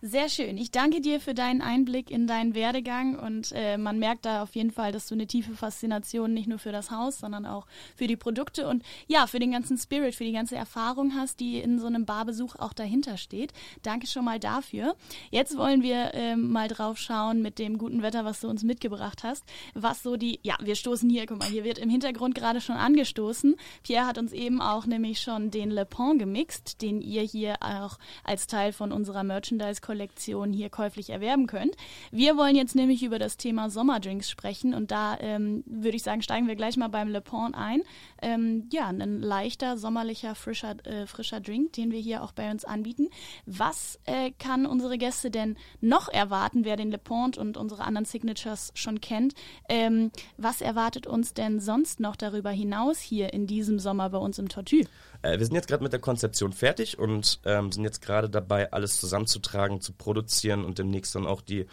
Sehr 0.01 0.29
schön. 0.29 0.57
Ich 0.57 0.69
danke 0.69 1.01
dir 1.01 1.19
für 1.19 1.33
deinen 1.33 1.61
Einblick 1.61 2.11
in 2.11 2.27
deinen 2.27 2.53
Werdegang 2.53 3.17
und 3.17 3.51
äh, 3.53 3.77
man 3.77 3.97
merkt 3.97 4.25
da 4.25 4.43
auf 4.43 4.55
jeden 4.55 4.69
Fall, 4.69 4.91
dass 4.91 5.07
du 5.07 5.15
eine 5.15 5.25
tiefe 5.25 5.55
Faszination 5.55 6.33
nicht 6.33 6.47
nur 6.47 6.59
für 6.59 6.71
das 6.71 6.91
Haus, 6.91 7.17
sondern 7.17 7.47
auch 7.47 7.65
für 7.95 8.05
die 8.05 8.15
Produkte 8.15 8.67
und 8.67 8.83
ja, 9.07 9.25
für 9.25 9.39
den 9.39 9.51
ganzen 9.51 9.75
Spirit, 9.77 10.13
für 10.13 10.23
die 10.23 10.31
ganze 10.31 10.55
Erfahrung 10.55 11.15
hast, 11.15 11.39
die 11.39 11.59
in 11.59 11.79
so 11.79 11.87
einem 11.87 12.05
Barbesuch 12.05 12.55
auch 12.57 12.73
dahinter 12.73 13.17
steht. 13.17 13.53
Danke 13.81 14.05
schon 14.05 14.23
mal 14.23 14.39
dafür. 14.39 14.95
Jetzt 15.31 15.57
wollen 15.57 15.81
wir 15.81 16.13
äh, 16.13 16.35
mal 16.35 16.67
drauf 16.67 16.99
schauen 16.99 17.41
mit 17.41 17.57
dem 17.57 17.79
guten 17.79 18.03
Wetter, 18.03 18.23
was 18.23 18.39
du 18.39 18.47
uns 18.49 18.63
mitgebracht 18.63 19.23
hast, 19.23 19.43
was 19.73 20.03
so 20.03 20.15
die, 20.15 20.39
ja, 20.43 20.55
wir 20.61 20.75
stoßen 20.75 21.09
hier, 21.09 21.25
guck 21.25 21.39
mal, 21.39 21.49
hier 21.49 21.63
wird 21.63 21.79
im 21.79 21.89
Hintergrund 21.89 22.35
gerade 22.35 22.61
schon 22.61 22.77
angestoßen. 22.77 23.55
Pierre 23.81 24.05
hat 24.05 24.19
uns 24.19 24.31
eben 24.31 24.61
auch 24.61 24.85
nämlich 24.85 25.19
schon 25.19 25.49
den 25.49 25.71
Le 25.71 25.85
Pont 25.85 26.19
gemixt, 26.19 26.83
den 26.83 27.01
ihr 27.01 27.23
hier 27.23 27.55
auch 27.61 27.97
als 28.23 28.45
Teil 28.45 28.73
von 28.77 28.91
unserer 28.91 29.23
Merchandise-Kollektion 29.23 30.53
hier 30.53 30.69
käuflich 30.69 31.09
erwerben 31.09 31.47
könnt. 31.47 31.75
Wir 32.11 32.37
wollen 32.37 32.55
jetzt 32.55 32.75
nämlich 32.75 33.03
über 33.03 33.19
das 33.19 33.35
Thema 33.35 33.69
Sommerdrinks 33.69 34.29
sprechen 34.29 34.73
und 34.73 34.91
da 34.91 35.17
ähm, 35.19 35.63
würde 35.65 35.97
ich 35.97 36.03
sagen, 36.03 36.21
steigen 36.21 36.47
wir 36.47 36.55
gleich 36.55 36.77
mal 36.77 36.87
beim 36.87 37.09
Le 37.09 37.21
Pont 37.21 37.55
ein. 37.55 37.81
Ähm, 38.21 38.69
ja, 38.71 38.87
ein 38.87 39.21
leichter, 39.21 39.77
sommerlicher, 39.77 40.35
frischer, 40.35 40.75
äh, 40.85 41.07
frischer 41.07 41.41
Drink, 41.41 41.73
den 41.73 41.91
wir 41.91 41.99
hier 41.99 42.23
auch 42.23 42.31
bei 42.31 42.49
uns 42.49 42.63
anbieten. 42.63 43.09
Was 43.45 43.99
äh, 44.05 44.31
kann 44.31 44.65
unsere 44.65 44.97
Gäste 44.97 45.31
denn 45.31 45.57
noch 45.81 46.07
erwarten, 46.07 46.63
wer 46.63 46.77
den 46.77 46.91
Le 46.91 46.99
Pont 46.99 47.37
und 47.37 47.57
unsere 47.57 47.83
anderen 47.83 48.05
Signatures 48.05 48.71
schon 48.75 49.01
kennt? 49.01 49.33
Ähm, 49.67 50.11
was 50.37 50.61
erwartet 50.61 51.07
uns 51.07 51.33
denn 51.33 51.59
sonst 51.59 51.99
noch 51.99 52.15
darüber 52.15 52.51
hinaus 52.51 52.99
hier 52.99 53.33
in 53.33 53.47
diesem 53.47 53.79
Sommer 53.79 54.09
bei 54.11 54.19
uns 54.19 54.37
im 54.37 54.49
Tortue? 54.49 54.85
Äh, 55.21 55.39
wir 55.39 55.45
sind 55.45 55.55
jetzt 55.55 55.67
gerade 55.67 55.83
mit 55.83 55.93
der 55.93 55.99
Konzeption 55.99 56.53
fertig 56.53 56.99
und 56.99 57.39
ähm, 57.45 57.71
sind 57.71 57.83
jetzt 57.83 58.01
gerade 58.01 58.29
dabei, 58.29 58.71
alles 58.71 58.99
zusammenzutragen, 58.99 59.81
zu 59.81 59.93
produzieren 59.93 60.65
und 60.65 60.79
demnächst 60.79 61.15
dann 61.15 61.25
auch 61.25 61.41
die 61.41 61.65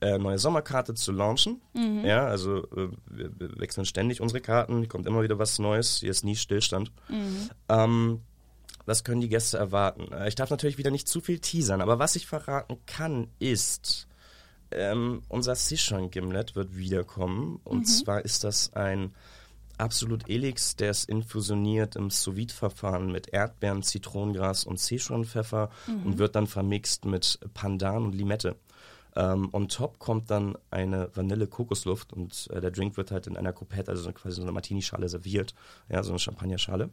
äh, 0.00 0.18
neue 0.18 0.38
Sommerkarte 0.38 0.94
zu 0.94 1.12
launchen. 1.12 1.60
Mhm. 1.74 2.04
Ja, 2.04 2.26
also 2.26 2.64
äh, 2.76 2.88
wir, 3.06 3.58
wechseln 3.58 3.84
ständig 3.84 4.20
unsere 4.20 4.40
Karten, 4.40 4.88
kommt 4.88 5.06
immer 5.06 5.22
wieder 5.22 5.38
was 5.38 5.58
Neues, 5.58 6.00
hier 6.00 6.10
ist 6.10 6.24
nie 6.24 6.36
Stillstand. 6.36 6.90
Mhm. 7.08 7.50
Ähm, 7.68 8.20
was 8.86 9.04
können 9.04 9.20
die 9.20 9.28
Gäste 9.28 9.58
erwarten? 9.58 10.10
Äh, 10.12 10.28
ich 10.28 10.34
darf 10.34 10.50
natürlich 10.50 10.78
wieder 10.78 10.90
nicht 10.90 11.08
zu 11.08 11.20
viel 11.20 11.38
teasern, 11.38 11.80
aber 11.80 11.98
was 11.98 12.16
ich 12.16 12.26
verraten 12.26 12.78
kann, 12.86 13.28
ist, 13.38 14.08
ähm, 14.70 15.22
unser 15.28 15.54
Sichuan 15.54 16.10
Gimlet 16.10 16.56
wird 16.56 16.76
wiederkommen. 16.76 17.60
Und 17.64 17.80
mhm. 17.80 17.84
zwar 17.84 18.24
ist 18.24 18.44
das 18.44 18.72
ein 18.72 19.14
Absolut 19.80 20.28
Elix, 20.28 20.76
der 20.76 20.90
ist 20.90 21.08
infusioniert 21.08 21.96
im 21.96 22.10
sous 22.10 22.52
verfahren 22.52 23.10
mit 23.10 23.28
Erdbeeren, 23.28 23.82
Zitronengras 23.82 24.64
und 24.64 24.78
Sichuan-Pfeffer 24.78 25.70
mhm. 25.86 26.06
und 26.06 26.18
wird 26.18 26.36
dann 26.36 26.46
vermixt 26.46 27.06
mit 27.06 27.38
Pandan 27.54 28.04
und 28.04 28.14
Limette. 28.14 28.56
Ähm, 29.16 29.48
on 29.52 29.68
top 29.68 29.98
kommt 29.98 30.30
dann 30.30 30.56
eine 30.70 31.10
Vanille-Kokosluft 31.14 32.12
und 32.12 32.48
äh, 32.52 32.60
der 32.60 32.70
Drink 32.70 32.96
wird 32.96 33.10
halt 33.10 33.26
in 33.26 33.36
einer 33.36 33.52
Coupette, 33.52 33.90
also 33.90 34.12
quasi 34.12 34.36
so 34.36 34.42
eine 34.42 34.52
Martini-Schale 34.52 35.08
serviert, 35.08 35.54
ja, 35.88 36.02
so 36.02 36.10
eine 36.10 36.18
Champagnerschale. 36.18 36.90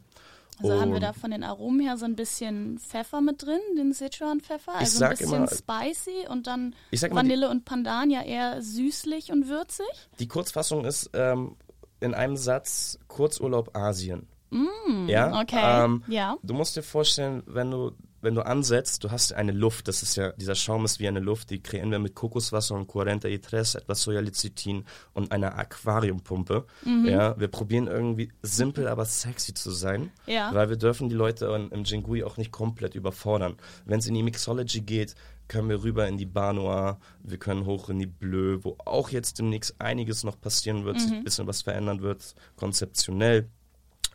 Also 0.60 0.72
und 0.72 0.80
haben 0.80 0.92
wir 0.92 1.00
da 1.00 1.12
von 1.12 1.30
den 1.30 1.44
Aromen 1.44 1.80
her 1.80 1.96
so 1.96 2.06
ein 2.06 2.16
bisschen 2.16 2.78
Pfeffer 2.78 3.20
mit 3.20 3.42
drin, 3.42 3.60
den 3.76 3.92
Sichuan-Pfeffer, 3.92 4.74
also 4.74 5.04
ein 5.04 5.10
bisschen 5.10 5.34
immer, 5.34 5.46
spicy 5.46 6.26
und 6.28 6.46
dann 6.48 6.74
Vanille 6.90 7.46
die, 7.46 7.52
und 7.52 7.64
Pandan 7.64 8.10
ja 8.10 8.22
eher 8.22 8.62
süßlich 8.62 9.30
und 9.30 9.46
würzig. 9.48 9.86
Die 10.18 10.26
Kurzfassung 10.26 10.84
ist 10.84 11.10
ähm, 11.12 11.54
in 12.00 12.14
einem 12.14 12.36
Satz 12.36 12.98
Kurzurlaub 13.08 13.76
Asien. 13.76 14.26
Mm, 14.50 15.08
ja, 15.08 15.40
okay. 15.40 15.84
Ähm, 15.84 16.02
ja. 16.08 16.36
Du 16.42 16.54
musst 16.54 16.76
dir 16.76 16.82
vorstellen, 16.82 17.42
wenn 17.46 17.70
du 17.70 17.92
wenn 18.20 18.34
du 18.34 18.42
ansetzt, 18.42 19.04
du 19.04 19.10
hast 19.10 19.32
eine 19.32 19.52
Luft, 19.52 19.88
das 19.88 20.02
ist 20.02 20.16
ja, 20.16 20.32
dieser 20.32 20.54
Schaum 20.54 20.84
ist 20.84 20.98
wie 20.98 21.06
eine 21.06 21.20
Luft, 21.20 21.50
die 21.50 21.62
kreieren 21.62 21.90
wir 21.90 21.98
mit 21.98 22.14
Kokoswasser 22.14 22.74
und 22.74 22.90
40 22.90 23.32
Itres, 23.32 23.74
etwas 23.74 24.02
Sojalecithin 24.02 24.84
und 25.14 25.30
einer 25.30 25.56
Aquariumpumpe. 25.56 26.66
Mhm. 26.84 27.06
Ja, 27.06 27.38
wir 27.38 27.48
probieren 27.48 27.86
irgendwie 27.86 28.32
simpel, 28.42 28.88
aber 28.88 29.04
sexy 29.04 29.54
zu 29.54 29.70
sein, 29.70 30.10
ja. 30.26 30.52
weil 30.52 30.68
wir 30.68 30.76
dürfen 30.76 31.08
die 31.08 31.14
Leute 31.14 31.68
im 31.70 31.84
Jingui 31.84 32.24
auch 32.24 32.36
nicht 32.36 32.50
komplett 32.50 32.94
überfordern. 32.94 33.56
Wenn 33.84 34.00
es 34.00 34.06
in 34.06 34.14
die 34.14 34.22
Mixology 34.22 34.80
geht, 34.80 35.14
können 35.48 35.68
wir 35.68 35.82
rüber 35.82 36.06
in 36.06 36.16
die 36.16 36.26
Bar 36.26 36.52
Noir, 36.52 36.98
wir 37.22 37.38
können 37.38 37.64
hoch 37.66 37.88
in 37.88 37.98
die 37.98 38.06
Bleu, 38.06 38.58
wo 38.62 38.76
auch 38.84 39.10
jetzt 39.10 39.38
demnächst 39.38 39.80
einiges 39.80 40.24
noch 40.24 40.40
passieren 40.40 40.84
wird, 40.84 40.96
mhm. 40.96 41.00
sich 41.00 41.12
ein 41.12 41.24
bisschen 41.24 41.46
was 41.46 41.62
verändern 41.62 42.02
wird, 42.02 42.34
konzeptionell. 42.56 43.48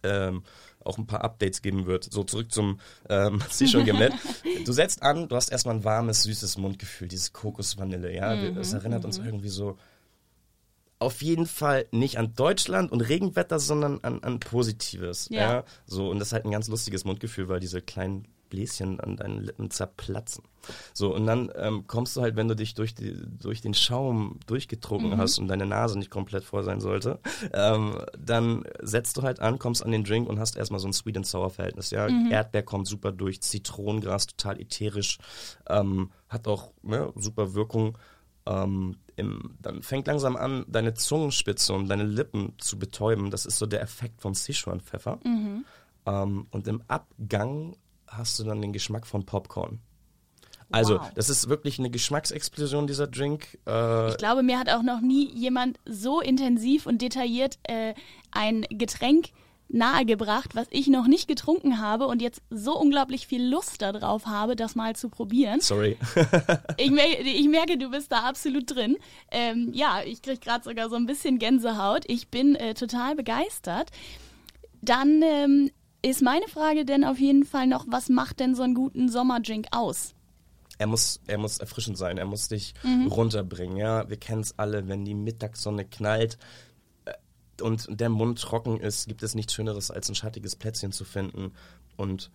Ähm, 0.04 0.44
auch 0.84 0.98
ein 0.98 1.08
paar 1.08 1.24
Updates 1.24 1.62
geben 1.62 1.86
wird. 1.86 2.04
So 2.12 2.25
zurück 2.25 2.52
zum 2.52 2.80
ähm, 3.10 3.42
Sie 3.50 3.70
schon 3.70 3.86
gemerkt. 3.86 4.18
du 4.66 4.74
setzt 4.74 5.02
an, 5.02 5.30
du 5.30 5.36
hast 5.38 5.50
erstmal 5.50 5.75
ein 5.75 5.86
warmes, 5.86 6.24
süßes 6.24 6.58
Mundgefühl, 6.58 7.08
dieses 7.08 7.32
Kokosvanille, 7.32 8.13
ja. 8.13 8.36
Mhm, 8.36 8.56
das 8.56 8.74
erinnert 8.74 9.06
uns 9.06 9.20
mhm. 9.20 9.25
irgendwie 9.25 9.50
so 9.50 9.78
auf 11.00 11.22
jeden 11.22 11.46
Fall 11.48 11.86
nicht 11.92 12.18
an 12.18 12.34
Deutschland 12.34 12.92
und 12.92 13.02
Regenwetter, 13.02 13.60
sondern 13.60 14.00
an, 14.04 14.24
an 14.24 14.40
Positives. 14.40 15.28
Ja. 15.30 15.40
ja. 15.40 15.63
So, 15.86 16.10
und 16.10 16.20
das 16.20 16.30
ist 16.30 16.34
halt 16.34 16.46
ein 16.46 16.52
ganz 16.52 16.68
lustiges 16.70 17.04
Mundgefühl, 17.04 17.50
weil 17.50 17.60
diese 17.60 17.82
kleinen 17.82 18.28
Bläschen 18.53 19.00
an 19.00 19.17
deinen 19.17 19.39
Lippen 19.39 19.72
zerplatzen. 19.72 20.43
So, 20.93 21.13
und 21.13 21.25
dann 21.25 21.51
ähm, 21.55 21.88
kommst 21.88 22.15
du 22.15 22.22
halt, 22.22 22.36
wenn 22.36 22.48
du 22.48 22.55
dich 22.55 22.75
durch, 22.75 22.93
die, 22.93 23.17
durch 23.39 23.62
den 23.62 23.74
Schaum 23.74 24.39
durchgetrunken 24.45 25.10
mhm. 25.10 25.17
hast 25.17 25.39
und 25.39 25.48
deine 25.48 25.65
Nase 25.65 25.98
nicht 25.98 26.12
komplett 26.12 26.43
voll 26.43 26.63
sein 26.63 26.79
sollte, 26.79 27.19
ähm, 27.51 27.98
dann 28.17 28.63
setzt 28.79 29.17
du 29.17 29.24
halt 29.24 29.39
an, 29.39 29.57
kommst 29.57 29.83
an 29.83 29.91
den 29.91 30.03
Drink 30.03 30.29
und 30.29 30.39
hast 30.39 30.55
erstmal 30.55 30.79
so 30.79 30.88
ein 30.88 30.93
Sweet 30.93 31.17
and 31.17 31.25
Sour 31.25 31.50
Verhältnis. 31.50 31.89
Ja? 31.89 32.07
Mhm. 32.07 32.31
Erdbeer 32.31 32.63
kommt 32.63 32.88
super 32.88 33.12
durch, 33.12 33.41
Zitronengras 33.41 34.27
total 34.27 34.62
ätherisch, 34.62 35.17
ähm, 35.67 36.12
hat 36.29 36.48
auch 36.48 36.72
ne, 36.83 37.12
super 37.15 37.55
Wirkung. 37.55 37.98
Ähm, 38.45 38.98
im, 39.15 39.55
dann 39.62 39.81
fängt 39.81 40.07
langsam 40.07 40.36
an, 40.36 40.65
deine 40.67 40.93
Zungenspitze 40.93 41.74
und 41.74 41.88
deine 41.88 42.03
Lippen 42.03 42.53
zu 42.60 42.77
betäuben. 42.77 43.31
Das 43.31 43.45
ist 43.45 43.57
so 43.57 43.65
der 43.65 43.81
Effekt 43.81 44.22
von 44.22 44.33
Sichuan-Pfeffer. 44.33 45.19
Mhm. 45.24 45.65
Ähm, 46.05 46.48
und 46.51 46.67
im 46.67 46.81
Abgang 46.88 47.75
hast 48.17 48.39
du 48.39 48.43
dann 48.43 48.62
den 48.62 48.74
Geschmack 48.74 49.08
von 49.08 49.25
Popcorn. 49.25 49.79
Also, 50.72 51.00
wow. 51.00 51.12
das 51.13 51.29
ist 51.29 51.50
wirklich 51.50 51.77
eine 51.77 51.91
Geschmacksexplosion, 51.91 52.88
dieser 52.88 53.08
Drink. 53.08 53.60
Äh 53.67 54.10
ich 54.10 54.17
glaube, 54.17 54.41
mir 54.41 54.58
hat 54.58 54.70
auch 54.70 54.82
noch 54.82 55.01
nie 55.01 55.29
jemand 55.32 55.79
so 55.86 56.20
intensiv 56.20 56.88
und 56.88 57.01
detailliert 57.01 57.60
äh, 57.63 57.93
ein 58.32 58.65
Getränk 58.70 59.29
nahegebracht, 59.70 60.55
was 60.55 60.67
ich 60.70 60.88
noch 60.88 61.08
nicht 61.08 61.27
getrunken 61.27 61.79
habe 61.79 62.08
und 62.08 62.22
jetzt 62.22 62.41
so 62.50 62.79
unglaublich 62.79 63.27
viel 63.27 63.43
Lust 63.43 63.82
darauf 63.82 64.27
habe, 64.27 64.55
das 64.55 64.75
mal 64.75 64.96
zu 64.96 65.10
probieren. 65.10 65.62
Sorry. 65.62 65.98
ich, 66.77 66.91
merke, 66.91 67.22
ich, 67.24 67.48
merke, 67.48 67.77
du 67.77 67.89
bist 67.89 68.12
da 68.12 68.20
absolut 68.24 68.74
drin. 68.74 68.98
Ähm, 69.32 69.72
ja, 69.74 70.01
ich 70.05 70.22
kriege 70.22 70.39
gerade 70.39 70.63
sogar 70.63 70.89
so 70.89 70.96
ein 70.96 71.05
bisschen 71.05 71.39
Gänsehaut. 71.39 72.03
Ich 72.08 72.29
bin 72.29 72.55
äh, 72.55 72.74
total 72.74 73.15
begeistert. 73.15 73.89
Dann 74.82 75.22
ähm, 75.24 75.72
ist 76.03 76.22
meine 76.22 76.48
Frage 76.48 76.86
denn 76.86 77.03
auf 77.03 77.17
jeden 77.17 77.45
Fall 77.45 77.65
noch, 77.65 77.86
was 77.89 78.10
macht 78.10 78.39
denn 78.39 78.55
so 78.55 78.63
einen 78.63 78.75
guten 78.75 79.10
Sommerdrink 79.10 79.67
aus? 79.72 80.13
Er 80.77 80.88
muss, 80.88 81.22
er 81.27 81.38
muss 81.38 81.60
erfrischend 81.60 81.98
sein, 81.98 82.17
er 82.17 82.25
muss 82.25 82.50
dich 82.50 82.74
mhm. 82.83 83.07
runterbringen. 83.07 83.77
Ja, 83.77 84.10
wir 84.10 84.17
kennen 84.17 84.41
es 84.41 84.57
alle, 84.60 84.88
wenn 84.88 85.05
die 85.05 85.13
Mittagssonne 85.13 85.86
knallt 85.86 86.38
äh, 87.05 87.13
und 87.62 87.88
der 87.89 88.10
Mund 88.10 88.41
trocken 88.41 88.79
ist, 88.79 89.07
gibt 89.07 89.24
es 89.24 89.33
nichts 89.33 89.53
Schöneres, 89.53 89.91
als 89.91 90.10
ein 90.10 90.15
schattiges 90.15 90.55
Plätzchen 90.55 90.91
zu 90.91 91.05
finden 91.05 91.53
und 91.95 92.31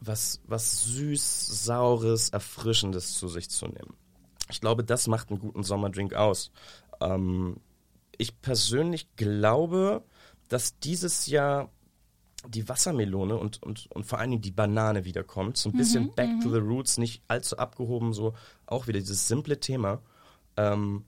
was, 0.00 0.40
was 0.46 0.84
süß, 0.84 1.64
saures, 1.64 2.30
erfrischendes 2.30 3.14
zu 3.14 3.28
sich 3.28 3.50
zu 3.50 3.66
nehmen. 3.66 3.94
Ich 4.50 4.60
glaube, 4.60 4.84
das 4.84 5.06
macht 5.06 5.30
einen 5.30 5.40
guten 5.40 5.64
Sommerdrink 5.64 6.14
aus. 6.14 6.52
Ähm, 7.00 7.60
ich 8.16 8.40
persönlich 8.40 9.08
glaube, 9.16 10.04
dass 10.48 10.78
dieses 10.78 11.26
Jahr 11.26 11.70
die 12.48 12.68
Wassermelone 12.68 13.36
und, 13.36 13.62
und, 13.62 13.88
und 13.92 14.04
vor 14.04 14.18
allen 14.18 14.30
Dingen 14.30 14.42
die 14.42 14.50
Banane 14.50 15.04
wiederkommt. 15.04 15.56
So 15.56 15.70
ein 15.70 15.76
bisschen 15.76 16.04
mhm, 16.04 16.14
back 16.14 16.40
to 16.42 16.48
mhm. 16.48 16.52
the 16.52 16.58
roots, 16.60 16.98
nicht 16.98 17.22
allzu 17.28 17.58
abgehoben, 17.58 18.12
so 18.12 18.34
auch 18.66 18.86
wieder 18.86 19.00
dieses 19.00 19.28
simple 19.28 19.60
Thema. 19.60 20.00
Ähm, 20.56 21.04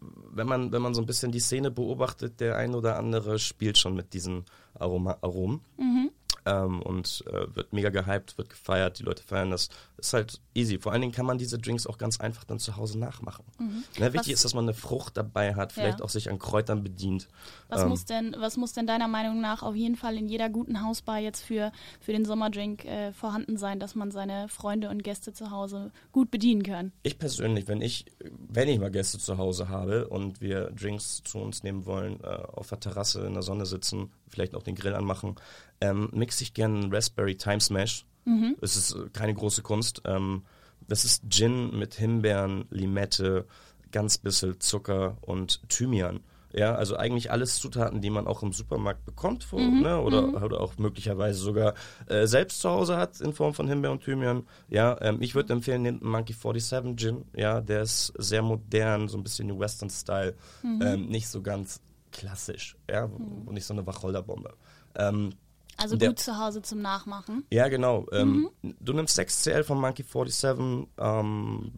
wenn 0.00 0.46
man, 0.46 0.70
wenn 0.72 0.82
man 0.82 0.94
so 0.94 1.00
ein 1.00 1.06
bisschen 1.06 1.32
die 1.32 1.40
Szene 1.40 1.70
beobachtet, 1.70 2.40
der 2.40 2.56
ein 2.56 2.74
oder 2.74 2.98
andere 2.98 3.38
spielt 3.38 3.78
schon 3.78 3.94
mit 3.94 4.12
diesen 4.12 4.44
Aroma, 4.74 5.16
Aromen. 5.22 5.60
Mhm 5.78 6.03
ähm, 6.46 6.82
und 6.82 7.24
äh, 7.26 7.54
wird 7.54 7.72
mega 7.72 7.90
gehypt, 7.90 8.36
wird 8.38 8.50
gefeiert, 8.50 8.98
die 8.98 9.02
Leute 9.02 9.22
feiern 9.22 9.50
das. 9.50 9.68
Ist 9.96 10.12
halt 10.12 10.40
easy. 10.54 10.78
Vor 10.78 10.92
allen 10.92 11.00
Dingen 11.00 11.12
kann 11.12 11.26
man 11.26 11.38
diese 11.38 11.58
Drinks 11.58 11.86
auch 11.86 11.98
ganz 11.98 12.20
einfach 12.20 12.44
dann 12.44 12.58
zu 12.58 12.76
Hause 12.76 12.98
nachmachen. 12.98 13.44
Mhm. 13.58 13.84
Ne, 13.98 14.12
wichtig 14.12 14.32
was, 14.32 14.40
ist, 14.40 14.44
dass 14.44 14.54
man 14.54 14.64
eine 14.64 14.74
Frucht 14.74 15.16
dabei 15.16 15.54
hat, 15.54 15.72
vielleicht 15.72 16.00
ja. 16.00 16.04
auch 16.04 16.10
sich 16.10 16.30
an 16.30 16.38
Kräutern 16.38 16.82
bedient. 16.82 17.28
Was, 17.68 17.82
ähm, 17.82 17.88
muss 17.88 18.04
denn, 18.04 18.36
was 18.38 18.56
muss 18.56 18.72
denn 18.72 18.86
deiner 18.86 19.08
Meinung 19.08 19.40
nach 19.40 19.62
auf 19.62 19.74
jeden 19.74 19.96
Fall 19.96 20.16
in 20.18 20.28
jeder 20.28 20.50
guten 20.50 20.82
Hausbar 20.82 21.18
jetzt 21.18 21.42
für, 21.42 21.72
für 22.00 22.12
den 22.12 22.24
Sommerdrink 22.24 22.84
äh, 22.84 23.12
vorhanden 23.12 23.56
sein, 23.56 23.80
dass 23.80 23.94
man 23.94 24.10
seine 24.10 24.48
Freunde 24.48 24.90
und 24.90 25.02
Gäste 25.02 25.32
zu 25.32 25.50
Hause 25.50 25.92
gut 26.12 26.30
bedienen 26.30 26.62
kann? 26.62 26.92
Ich 27.02 27.18
persönlich, 27.18 27.68
wenn 27.68 27.80
ich, 27.80 28.06
wenn 28.48 28.68
ich 28.68 28.78
mal 28.78 28.90
Gäste 28.90 29.18
zu 29.18 29.38
Hause 29.38 29.68
habe 29.68 30.08
und 30.08 30.40
wir 30.40 30.70
Drinks 30.72 31.22
zu 31.24 31.38
uns 31.38 31.62
nehmen 31.62 31.86
wollen, 31.86 32.20
äh, 32.22 32.26
auf 32.26 32.68
der 32.68 32.80
Terrasse 32.80 33.24
in 33.26 33.34
der 33.34 33.42
Sonne 33.42 33.64
sitzen, 33.64 34.10
vielleicht 34.28 34.54
auch 34.54 34.62
den 34.62 34.74
Grill 34.74 34.94
anmachen, 34.94 35.36
ähm, 35.80 36.08
mixe 36.12 36.42
ich 36.42 36.54
gerne 36.54 36.78
einen 36.78 36.94
Raspberry 36.94 37.36
Time 37.36 37.60
Smash. 37.60 38.06
Mhm. 38.24 38.56
Es 38.60 38.76
ist 38.76 38.94
äh, 38.94 39.08
keine 39.12 39.34
große 39.34 39.62
Kunst. 39.62 40.02
Ähm, 40.04 40.42
das 40.86 41.04
ist 41.04 41.24
Gin 41.30 41.76
mit 41.78 41.94
Himbeeren, 41.94 42.66
Limette, 42.70 43.46
ganz 43.90 44.18
bisschen 44.18 44.60
Zucker 44.60 45.16
und 45.22 45.66
Thymian. 45.68 46.20
Ja, 46.56 46.76
also 46.76 46.96
eigentlich 46.96 47.32
alles 47.32 47.56
Zutaten, 47.56 48.00
die 48.00 48.10
man 48.10 48.28
auch 48.28 48.44
im 48.44 48.52
Supermarkt 48.52 49.04
bekommt 49.04 49.50
wo, 49.50 49.58
mhm. 49.58 49.82
ne, 49.82 50.00
oder, 50.00 50.22
mhm. 50.22 50.34
oder 50.34 50.60
auch 50.60 50.78
möglicherweise 50.78 51.40
sogar 51.40 51.74
äh, 52.06 52.26
selbst 52.26 52.60
zu 52.60 52.70
Hause 52.70 52.96
hat 52.96 53.20
in 53.20 53.32
Form 53.32 53.54
von 53.54 53.66
Himbeer 53.66 53.90
und 53.90 54.04
Thymian. 54.04 54.46
Ja, 54.68 54.96
ähm, 55.00 55.20
ich 55.20 55.34
würde 55.34 55.52
empfehlen 55.52 55.82
den 55.82 55.98
Monkey 56.00 56.32
47 56.32 56.96
Gin. 56.96 57.24
Ja, 57.34 57.60
der 57.60 57.82
ist 57.82 58.12
sehr 58.18 58.42
modern, 58.42 59.08
so 59.08 59.18
ein 59.18 59.24
bisschen 59.24 59.48
New 59.48 59.58
Western 59.58 59.90
Style, 59.90 60.36
mhm. 60.62 60.80
ähm, 60.80 61.06
nicht 61.06 61.28
so 61.28 61.42
ganz 61.42 61.80
klassisch, 62.12 62.76
ja, 62.88 63.08
mhm. 63.08 63.48
und 63.48 63.54
nicht 63.54 63.66
so 63.66 63.74
eine 63.74 63.84
Wacholderbombe. 63.84 64.54
Ähm, 64.94 65.30
Also 65.76 65.96
Der- 65.96 66.08
gut 66.08 66.18
zu 66.18 66.38
Hause 66.38 66.62
zum 66.62 66.80
Nachmachen. 66.80 67.44
Ja, 67.50 67.68
genau. 67.68 68.06
Ähm, 68.12 68.48
Du 68.80 68.92
nimmst 68.92 69.14
6 69.16 69.42
CL 69.42 69.64
vom 69.64 69.80
Monkey 69.80 70.02
47, 70.04 70.88
ähm, 70.98 71.72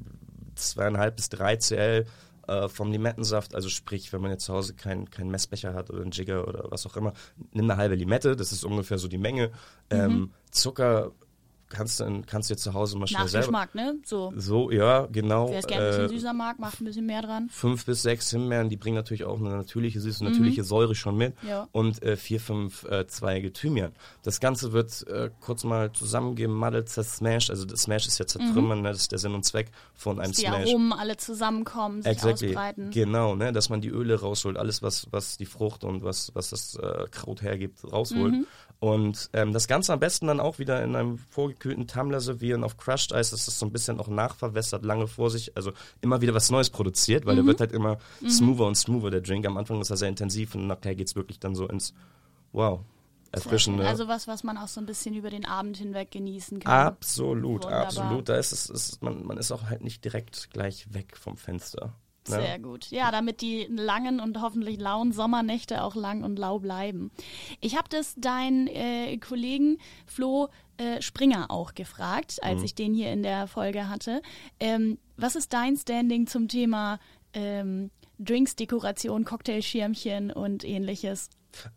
2,5 0.56 1.10
bis 1.12 1.28
3 1.30 1.56
CL 1.56 2.06
äh, 2.48 2.68
vom 2.68 2.92
Limettensaft. 2.92 3.54
Also 3.54 3.68
sprich, 3.68 4.12
wenn 4.12 4.20
man 4.20 4.30
jetzt 4.30 4.44
zu 4.44 4.52
Hause 4.54 4.74
keinen 4.74 5.10
kein 5.10 5.28
Messbecher 5.30 5.74
hat 5.74 5.90
oder 5.90 6.02
einen 6.02 6.10
Jigger 6.12 6.46
oder 6.46 6.66
was 6.70 6.86
auch 6.86 6.96
immer, 6.96 7.12
nimm 7.52 7.68
eine 7.70 7.76
halbe 7.78 7.94
Limette, 7.94 8.36
das 8.36 8.52
ist 8.52 8.64
ungefähr 8.64 8.98
so 8.98 9.08
die 9.08 9.18
Menge. 9.18 9.50
Ähm, 9.90 10.30
Zucker 10.50 11.12
kannst 11.68 12.00
du, 12.00 12.22
kannst 12.26 12.48
du 12.48 12.54
jetzt 12.54 12.62
zu 12.62 12.74
Hause 12.74 12.98
mal 12.98 13.06
schnell 13.06 13.26
selber... 13.28 13.50
Nachgeschmack, 13.50 13.74
ne? 13.74 13.98
So. 14.04 14.32
So, 14.36 14.70
ja, 14.70 15.06
genau. 15.06 15.50
Wer 15.50 15.58
es 15.58 15.66
gerne 15.66 15.84
ein 15.84 15.90
bisschen 15.90 16.06
äh, 16.06 16.08
süßer 16.08 16.32
mag, 16.32 16.58
macht 16.58 16.80
ein 16.80 16.84
bisschen 16.84 17.06
mehr 17.06 17.22
dran. 17.22 17.48
fünf 17.50 17.84
bis 17.86 18.02
sechs 18.02 18.30
Himbeeren, 18.30 18.68
die 18.68 18.76
bringen 18.76 18.96
natürlich 18.96 19.24
auch 19.24 19.38
eine 19.38 19.50
natürliche 19.50 20.00
Süße, 20.00 20.24
natürliche 20.24 20.64
Säure 20.64 20.94
schon 20.94 21.16
mit. 21.16 21.42
Mhm. 21.42 21.48
Ja. 21.48 21.68
Und 21.72 22.02
äh, 22.02 22.16
vier, 22.16 22.40
fünf 22.40 22.84
äh, 22.84 23.06
Zweige 23.06 23.52
Thymian. 23.52 23.92
Das 24.22 24.40
Ganze 24.40 24.72
wird 24.72 25.06
äh, 25.08 25.30
kurz 25.40 25.64
mal 25.64 25.92
zusammengemaddelt, 25.92 26.88
zersmashed. 26.88 27.50
Also 27.50 27.64
das 27.64 27.82
Smash 27.82 28.06
ist 28.06 28.18
ja 28.18 28.26
zertrümmern, 28.26 28.82
ne? 28.82 28.90
das 28.90 29.02
ist 29.02 29.12
der 29.12 29.18
Sinn 29.18 29.34
und 29.34 29.44
Zweck 29.44 29.70
von 29.94 30.20
einem 30.20 30.30
Mhm. 30.30 30.34
Die 30.34 30.40
Smash. 30.42 30.68
Aromen 30.68 30.92
alle 30.92 31.16
zusammenkommen, 31.16 32.02
sich 32.02 32.12
Exactly. 32.12 32.48
ausbreiten. 32.48 32.90
Genau, 32.90 33.34
ne? 33.34 33.52
dass 33.52 33.68
man 33.68 33.80
die 33.80 33.88
Öle 33.88 34.20
rausholt, 34.20 34.56
alles 34.56 34.82
was, 34.82 35.06
was 35.10 35.36
die 35.36 35.46
Frucht 35.46 35.84
und 35.84 36.02
was, 36.04 36.30
was 36.34 36.50
das 36.50 36.76
äh, 36.76 37.06
Kraut 37.10 37.42
hergibt, 37.42 37.80
rausholt. 37.90 38.32
Mhm. 38.32 38.46
Und 38.78 39.30
ähm, 39.32 39.52
das 39.54 39.68
Ganze 39.68 39.92
am 39.94 40.00
besten 40.00 40.26
dann 40.26 40.38
auch 40.38 40.58
wieder 40.58 40.82
in 40.84 40.94
einem 40.94 41.18
vorgekühlten 41.18 41.86
Tumbler 41.86 42.20
servieren 42.20 42.62
auf 42.62 42.76
Crushed 42.76 43.10
Ice, 43.12 43.30
dass 43.30 43.46
das 43.46 43.58
so 43.58 43.64
ein 43.64 43.72
bisschen 43.72 43.98
auch 43.98 44.08
nachverwässert, 44.08 44.84
lange 44.84 45.06
vor 45.08 45.30
sich, 45.30 45.56
also 45.56 45.72
immer 46.02 46.20
wieder 46.20 46.34
was 46.34 46.50
Neues 46.50 46.68
produziert, 46.68 47.24
weil 47.24 47.34
Mhm. 47.34 47.38
der 47.38 47.46
wird 47.46 47.60
halt 47.60 47.72
immer 47.72 47.96
smoother 48.28 48.66
und 48.66 48.74
smoother, 48.74 49.10
der 49.10 49.20
Drink. 49.22 49.46
Am 49.46 49.56
Anfang 49.56 49.80
ist 49.80 49.88
er 49.90 49.96
sehr 49.96 50.08
intensiv 50.10 50.54
und 50.54 50.66
nachher 50.66 50.94
geht's 50.94 51.16
wirklich 51.16 51.40
dann 51.40 51.54
so 51.54 51.66
ins 51.66 51.94
Wow, 52.52 52.80
erfrischende. 53.32 53.86
Also 53.86 54.08
was, 54.08 54.28
was 54.28 54.44
man 54.44 54.56
auch 54.58 54.68
so 54.68 54.80
ein 54.80 54.86
bisschen 54.86 55.14
über 55.14 55.30
den 55.30 55.46
Abend 55.46 55.78
hinweg 55.78 56.10
genießen 56.10 56.60
kann. 56.60 56.72
Absolut, 56.72 57.64
Wunderbar. 57.64 57.86
absolut. 57.86 58.28
Da 58.28 58.36
ist 58.36 58.52
es, 58.52 58.68
ist, 58.70 59.02
man, 59.02 59.24
man 59.26 59.38
ist 59.38 59.52
auch 59.52 59.64
halt 59.64 59.82
nicht 59.82 60.04
direkt 60.04 60.50
gleich 60.52 60.92
weg 60.92 61.16
vom 61.16 61.36
Fenster. 61.36 61.94
Sehr 62.28 62.58
gut. 62.58 62.90
Ja, 62.90 63.10
damit 63.10 63.40
die 63.40 63.66
langen 63.70 64.20
und 64.20 64.40
hoffentlich 64.40 64.78
lauen 64.78 65.12
Sommernächte 65.12 65.82
auch 65.82 65.94
lang 65.94 66.24
und 66.24 66.38
lau 66.38 66.58
bleiben. 66.58 67.10
Ich 67.60 67.76
habe 67.76 67.88
das 67.88 68.14
deinen 68.16 68.66
äh, 68.66 69.16
Kollegen 69.18 69.78
Flo 70.06 70.48
äh, 70.78 71.00
Springer 71.00 71.50
auch 71.50 71.74
gefragt, 71.74 72.38
als 72.42 72.62
ich 72.62 72.74
den 72.74 72.94
hier 72.94 73.12
in 73.12 73.22
der 73.22 73.46
Folge 73.46 73.88
hatte. 73.88 74.22
Ähm, 74.60 74.98
was 75.16 75.36
ist 75.36 75.52
dein 75.52 75.76
Standing 75.76 76.26
zum 76.26 76.48
Thema 76.48 76.98
ähm, 77.32 77.90
Drinks, 78.18 78.56
Dekoration, 78.56 79.24
Cocktailschirmchen 79.24 80.30
und 80.30 80.64
ähnliches? 80.64 81.30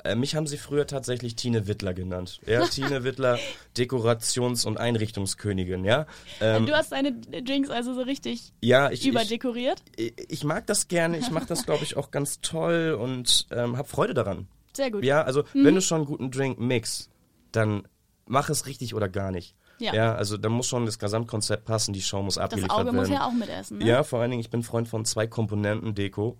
Äh, 0.04 0.16
mich 0.16 0.36
haben 0.36 0.46
sie 0.48 0.58
früher 0.58 0.88
tatsächlich 0.88 1.36
Tine 1.36 1.68
Wittler 1.68 1.94
genannt. 1.94 2.42
Ja, 2.46 2.66
Tine 2.68 3.04
Wittler, 3.04 3.40
Dekorations- 3.78 4.66
und 4.66 4.78
Einrichtungskönigin, 4.78 5.86
ja. 5.86 6.06
Ähm, 6.42 6.66
du 6.66 6.74
hast 6.74 6.92
deine 6.92 7.14
Drinks 7.14 7.70
also 7.70 7.94
so 7.94 8.02
richtig 8.02 8.54
ja, 8.62 8.90
ich, 8.92 9.02
ich, 9.02 9.08
überdekoriert? 9.08 9.82
ich, 9.96 10.14
ich 10.28 10.44
mag 10.44 10.68
das 10.68 10.88
gerne, 10.88 11.18
ich 11.18 11.32
mache 11.32 11.46
das, 11.46 11.66
glaube 11.66 11.84
ich, 11.84 11.96
auch 11.98 12.12
ganz 12.12 12.42
toll 12.42 12.98
und 13.00 13.48
ähm, 13.52 13.78
habe 13.78 13.88
Freude 13.88 14.14
daran. 14.14 14.48
Sehr 14.76 14.92
gut. 14.92 15.04
Ja, 15.04 15.24
also 15.24 15.44
Mhm. 15.54 15.66
wenn 15.66 15.76
du 15.76 15.82
schon 15.82 15.98
einen 15.98 16.06
guten 16.06 16.32
Drink 16.32 16.60
mix, 16.60 17.10
dann 17.52 17.88
mach 18.26 18.50
es 18.50 18.66
richtig 18.66 18.94
oder 18.94 19.10
gar 19.10 19.32
nicht. 19.32 19.56
Ja. 19.80 20.16
also 20.16 20.38
da 20.38 20.50
muss 20.50 20.68
schon 20.68 20.86
das 20.86 21.00
Gesamtkonzept 21.00 21.66
passen, 21.66 21.94
die 21.94 22.02
Show 22.02 22.22
muss 22.22 22.36
Das 22.36 22.44
abgeliefert 22.46 22.72
Auge 22.72 22.86
werden. 22.86 22.96
muss 22.98 23.10
ja 23.10 23.26
auch 23.28 23.32
mitessen, 23.32 23.78
ne? 23.80 23.86
Ja, 23.86 24.04
vor 24.04 24.20
allen 24.20 24.32
Dingen, 24.32 24.42
ich 24.42 24.50
bin 24.50 24.64
Freund 24.64 24.88
von 24.88 25.06
zwei 25.06 25.28
Komponenten 25.28 25.96
Deko. 25.96 26.38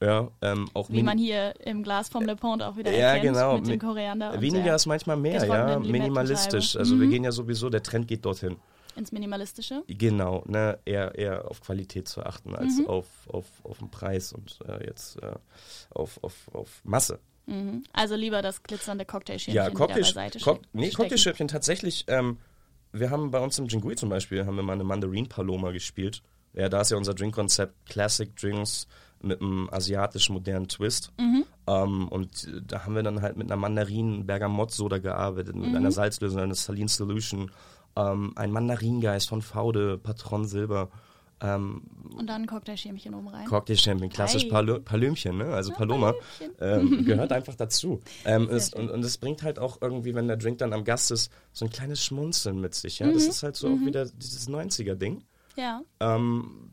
Ja, 0.00 0.28
ähm, 0.42 0.68
auch 0.74 0.90
Wie 0.90 1.02
man 1.02 1.16
hier 1.18 1.54
im 1.64 1.82
Glas 1.82 2.08
vom 2.08 2.24
Le 2.24 2.36
Pont 2.36 2.62
auch 2.62 2.76
wieder 2.76 2.90
Ja, 2.90 3.14
erkennt 3.14 3.34
genau. 3.34 3.56
mit 3.56 3.68
dem 3.68 3.78
Koriander 3.80 4.40
Weniger 4.40 4.64
der, 4.64 4.74
ist 4.76 4.86
manchmal 4.86 5.16
mehr, 5.16 5.44
ja. 5.46 5.78
Minimalistisch. 5.78 6.76
Also 6.76 6.98
wir 7.00 7.06
gehen 7.08 7.24
ja 7.24 7.32
sowieso, 7.32 7.70
der 7.70 7.82
Trend 7.82 8.08
geht 8.08 8.24
dorthin. 8.24 8.56
ins 8.96 9.10
Minimalistische. 9.12 9.82
Genau, 9.88 10.44
ne, 10.46 10.78
eher, 10.84 11.14
eher 11.16 11.50
auf 11.50 11.60
Qualität 11.60 12.06
zu 12.06 12.22
achten 12.24 12.54
als 12.54 12.78
Mhm. 12.78 12.86
auf, 12.86 13.06
auf, 13.28 13.46
auf 13.64 13.78
den 13.78 13.90
Preis 13.90 14.32
und 14.32 14.58
äh, 14.68 14.86
jetzt 14.86 15.20
äh, 15.22 15.32
auf, 15.90 16.22
auf, 16.22 16.34
auf 16.52 16.80
Masse. 16.84 17.18
Mhm. 17.46 17.82
Also 17.92 18.14
lieber 18.14 18.40
das 18.40 18.62
glitzernde 18.62 19.04
Cocktailschirmchen 19.04 19.64
Ja, 19.64 19.70
Cocktail, 19.70 20.00
beiseite 20.02 20.38
Cock, 20.38 20.60
nee. 20.72 20.90
Cocktailschirmchen 20.90 21.48
tatsächlich. 21.48 22.04
Ähm, 22.08 22.38
wir 22.94 23.10
haben 23.10 23.30
bei 23.30 23.40
uns 23.40 23.58
im 23.58 23.66
Jingui 23.66 23.96
zum 23.96 24.08
Beispiel 24.08 24.46
haben 24.46 24.56
wir 24.56 24.62
mal 24.62 24.72
eine 24.74 24.84
Mandarin 24.84 25.28
Paloma 25.28 25.70
gespielt. 25.72 26.22
Ja, 26.54 26.68
da 26.68 26.80
ist 26.80 26.90
ja 26.90 26.96
unser 26.96 27.14
Drinkkonzept 27.14 27.86
Classic 27.86 28.34
Drinks 28.36 28.86
mit 29.20 29.40
einem 29.40 29.68
asiatischen 29.72 30.34
modernen 30.34 30.68
Twist. 30.68 31.12
Mhm. 31.18 31.44
Ähm, 31.66 32.08
und 32.08 32.48
da 32.66 32.84
haben 32.84 32.94
wir 32.94 33.02
dann 33.02 33.22
halt 33.22 33.36
mit 33.36 33.48
einer 33.50 33.56
Mandarin 33.60 34.26
Bergamott 34.26 34.70
Soda 34.70 34.98
gearbeitet, 34.98 35.56
mit 35.56 35.70
Mhm. 35.70 35.76
einer 35.76 35.90
Salzlösung, 35.90 36.40
einer 36.40 36.54
Saline 36.54 36.88
Solution, 36.88 37.50
ähm, 37.96 38.32
ein 38.36 38.52
Mandaringeist 38.52 39.28
von 39.28 39.42
Faude, 39.42 39.98
Patron 39.98 40.44
Silber. 40.46 40.90
Ähm, 41.44 41.82
Und 42.16 42.26
dann 42.26 42.42
ein 42.42 42.46
Cocktailschirmchen 42.46 43.14
oben 43.14 43.28
rein. 43.28 43.46
Cocktail 43.46 43.76
Champion, 43.76 44.10
klassisch 44.10 44.46
Ei. 44.46 44.48
Palö 44.48 44.80
Palümchen, 44.80 45.36
ne? 45.36 45.46
also 45.46 45.72
Paloma, 45.72 46.14
ähm, 46.60 47.04
gehört 47.06 47.32
einfach 47.32 47.54
dazu. 47.54 48.00
Ähm, 48.24 48.48
es, 48.50 48.72
und, 48.72 48.90
und 48.90 49.04
es 49.04 49.18
bringt 49.18 49.42
halt 49.42 49.58
auch 49.58 49.82
irgendwie, 49.82 50.14
wenn 50.14 50.26
der 50.26 50.38
Drink 50.38 50.58
dann 50.58 50.72
am 50.72 50.84
Gast 50.84 51.10
ist, 51.10 51.30
so 51.52 51.66
ein 51.66 51.70
kleines 51.70 52.02
Schmunzeln 52.02 52.60
mit 52.60 52.74
sich. 52.74 53.00
Ja? 53.00 53.06
Mhm. 53.06 53.14
Das 53.14 53.26
ist 53.26 53.42
halt 53.42 53.56
so 53.56 53.68
auch 53.68 53.86
wieder 53.86 54.06
dieses 54.06 54.48
90er-Ding. 54.48 55.22
Ja. 55.56 55.82
Ähm, 56.00 56.70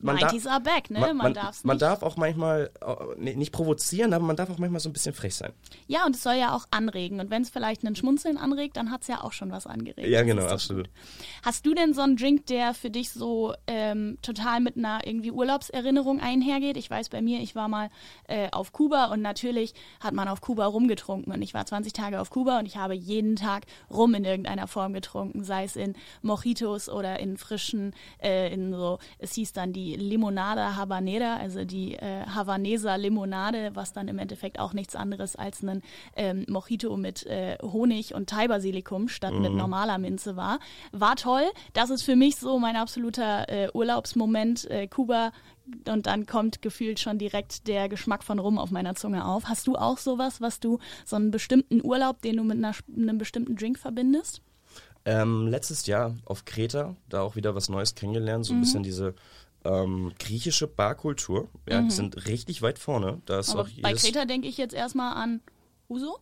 man, 0.00 0.16
darf, 0.18 0.32
90s 0.32 0.46
are 0.46 0.60
back, 0.60 0.90
ne? 0.90 1.00
man, 1.00 1.16
Man, 1.16 1.16
man, 1.16 1.34
darf's 1.34 1.64
man 1.64 1.76
nicht. 1.76 1.82
darf 1.82 2.02
auch 2.02 2.16
manchmal, 2.16 2.70
äh, 2.80 2.94
nee, 3.16 3.34
nicht 3.34 3.52
provozieren, 3.52 4.12
aber 4.12 4.24
man 4.24 4.36
darf 4.36 4.50
auch 4.50 4.58
manchmal 4.58 4.80
so 4.80 4.88
ein 4.88 4.92
bisschen 4.92 5.14
frech 5.14 5.34
sein. 5.34 5.52
Ja, 5.86 6.04
und 6.06 6.14
es 6.14 6.22
soll 6.22 6.34
ja 6.34 6.54
auch 6.54 6.66
anregen. 6.70 7.20
Und 7.20 7.30
wenn 7.30 7.42
es 7.42 7.50
vielleicht 7.50 7.84
einen 7.84 7.96
Schmunzeln 7.96 8.36
anregt, 8.36 8.76
dann 8.76 8.90
hat's 8.90 9.06
ja 9.08 9.22
auch 9.22 9.32
schon 9.32 9.50
was 9.50 9.66
angeregt. 9.66 10.08
Ja, 10.08 10.22
genau, 10.22 10.46
absolut. 10.46 10.84
gut. 10.84 10.94
Hast 11.42 11.66
du 11.66 11.74
denn 11.74 11.94
so 11.94 12.02
einen 12.02 12.16
Drink, 12.16 12.46
der 12.46 12.74
für 12.74 12.90
dich 12.90 13.10
so 13.10 13.54
ähm, 13.66 14.18
total 14.22 14.60
mit 14.60 14.76
einer 14.76 15.06
irgendwie 15.06 15.30
Urlaubserinnerung 15.30 16.20
einhergeht? 16.20 16.76
Ich 16.76 16.90
weiß 16.90 17.08
bei 17.08 17.22
mir, 17.22 17.40
ich 17.40 17.54
war 17.54 17.68
mal 17.68 17.90
äh, 18.26 18.50
auf 18.50 18.72
Kuba 18.72 19.06
und 19.06 19.22
natürlich 19.22 19.74
hat 20.00 20.14
man 20.14 20.28
auf 20.28 20.40
Kuba 20.40 20.66
rumgetrunken. 20.66 21.32
Und 21.32 21.42
ich 21.42 21.54
war 21.54 21.64
20 21.64 21.92
Tage 21.92 22.20
auf 22.20 22.30
Kuba 22.30 22.58
und 22.58 22.66
ich 22.66 22.76
habe 22.76 22.94
jeden 22.94 23.36
Tag 23.36 23.64
rum 23.90 24.14
in 24.14 24.24
irgendeiner 24.24 24.66
Form 24.66 24.92
getrunken, 24.92 25.44
sei 25.44 25.64
es 25.64 25.76
in 25.76 25.94
Mojitos 26.22 26.88
oder 26.88 27.18
in 27.20 27.36
frischen, 27.36 27.94
äh, 28.22 28.52
in 28.52 28.72
so, 28.72 28.98
es 29.18 29.34
hieß 29.34 29.52
dann 29.52 29.72
die 29.72 29.96
Limonada 29.96 30.76
Habanera, 30.76 31.36
also 31.36 31.64
die 31.64 31.94
äh, 31.94 32.24
Havaneser 32.26 32.98
Limonade, 32.98 33.70
was 33.74 33.92
dann 33.92 34.08
im 34.08 34.18
Endeffekt 34.18 34.58
auch 34.58 34.72
nichts 34.72 34.96
anderes 34.96 35.36
als 35.36 35.62
ein 35.62 35.82
ähm, 36.16 36.44
Mojito 36.48 36.96
mit 36.96 37.26
äh, 37.26 37.58
Honig 37.62 38.14
und 38.14 38.28
Thai-Basilikum 38.28 39.08
statt 39.08 39.34
mit 39.34 39.52
normaler 39.52 39.98
Minze 39.98 40.36
war. 40.36 40.58
War 40.92 41.16
toll. 41.16 41.44
Das 41.72 41.90
ist 41.90 42.02
für 42.02 42.16
mich 42.16 42.36
so 42.36 42.58
mein 42.58 42.76
absoluter 42.76 43.48
äh, 43.48 43.68
Urlaubsmoment. 43.72 44.70
Äh, 44.70 44.86
Kuba 44.88 45.32
und 45.86 46.06
dann 46.06 46.26
kommt 46.26 46.62
gefühlt 46.62 46.98
schon 46.98 47.18
direkt 47.18 47.68
der 47.68 47.88
Geschmack 47.88 48.24
von 48.24 48.38
Rum 48.38 48.58
auf 48.58 48.70
meiner 48.70 48.94
Zunge 48.94 49.26
auf. 49.26 49.44
Hast 49.44 49.66
du 49.66 49.76
auch 49.76 49.98
sowas, 49.98 50.40
was 50.40 50.60
du, 50.60 50.78
so 51.04 51.16
einen 51.16 51.30
bestimmten 51.30 51.84
Urlaub, 51.84 52.22
den 52.22 52.36
du 52.36 52.44
mit 52.44 52.58
einer, 52.58 52.72
einem 52.96 53.18
bestimmten 53.18 53.56
Drink 53.56 53.78
verbindest? 53.78 54.42
Ähm, 55.08 55.46
letztes 55.48 55.86
Jahr 55.86 56.16
auf 56.24 56.44
Kreta, 56.44 56.94
da 57.08 57.22
auch 57.22 57.34
wieder 57.36 57.54
was 57.54 57.68
Neues 57.68 57.94
kennengelernt, 57.94 58.44
so 58.44 58.52
ein 58.52 58.60
bisschen 58.60 58.82
diese 58.82 59.14
ähm, 59.64 60.12
griechische 60.18 60.66
Barkultur. 60.66 61.48
Ja, 61.68 61.80
die 61.82 61.90
sind 61.90 62.26
richtig 62.26 62.60
weit 62.62 62.78
vorne. 62.78 63.20
Da 63.26 63.40
ist 63.40 63.50
Aber 63.50 63.62
auch 63.62 63.68
bei 63.80 63.92
Kreta 63.94 64.24
denke 64.26 64.48
ich 64.48 64.56
jetzt 64.58 64.74
erstmal 64.74 65.14
an 65.14 65.40
Uso. 65.88 66.18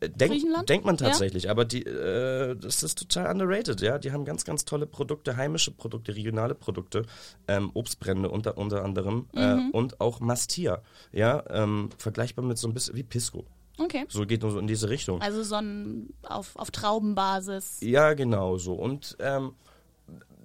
Äh, 0.00 0.08
Denk, 0.08 0.32
Griechenland? 0.32 0.68
denkt 0.68 0.86
man 0.86 0.96
Ja? 0.96 1.06
tatsächlich, 1.08 1.50
aber 1.50 1.64
die, 1.64 1.82
äh, 1.84 2.56
das 2.56 2.82
ist 2.82 2.98
total 2.98 3.30
underrated, 3.32 3.80
ja. 3.80 3.98
Die 3.98 4.12
haben 4.12 4.24
ganz, 4.24 4.44
ganz 4.44 4.64
tolle 4.64 4.86
Produkte, 4.86 5.36
heimische 5.36 5.70
Produkte, 5.72 6.14
regionale 6.16 6.54
Produkte, 6.54 7.02
ähm, 7.48 7.70
Obstbrände 7.74 8.30
unter, 8.30 8.56
unter 8.56 8.84
anderem 8.84 9.26
äh, 9.34 9.54
Mhm. 9.56 9.70
und 9.70 10.00
auch 10.00 10.20
Mastia, 10.20 10.82
ja, 11.12 11.42
ähm, 11.50 11.90
vergleichbar 11.98 12.44
mit 12.44 12.56
so 12.58 12.68
ein 12.68 12.74
bisschen 12.74 12.96
wie 12.96 13.02
Pisco. 13.02 13.44
Okay. 13.78 14.06
So 14.08 14.24
geht 14.24 14.42
so 14.42 14.58
in 14.58 14.66
diese 14.66 14.88
Richtung. 14.88 15.20
Also 15.20 15.42
so 15.42 15.56
ein 15.56 16.12
auf, 16.22 16.56
auf 16.56 16.70
Traubenbasis. 16.70 17.78
Ja, 17.80 18.14
genau 18.14 18.56
so. 18.56 18.74
Und 18.74 19.16
ähm, 19.18 19.54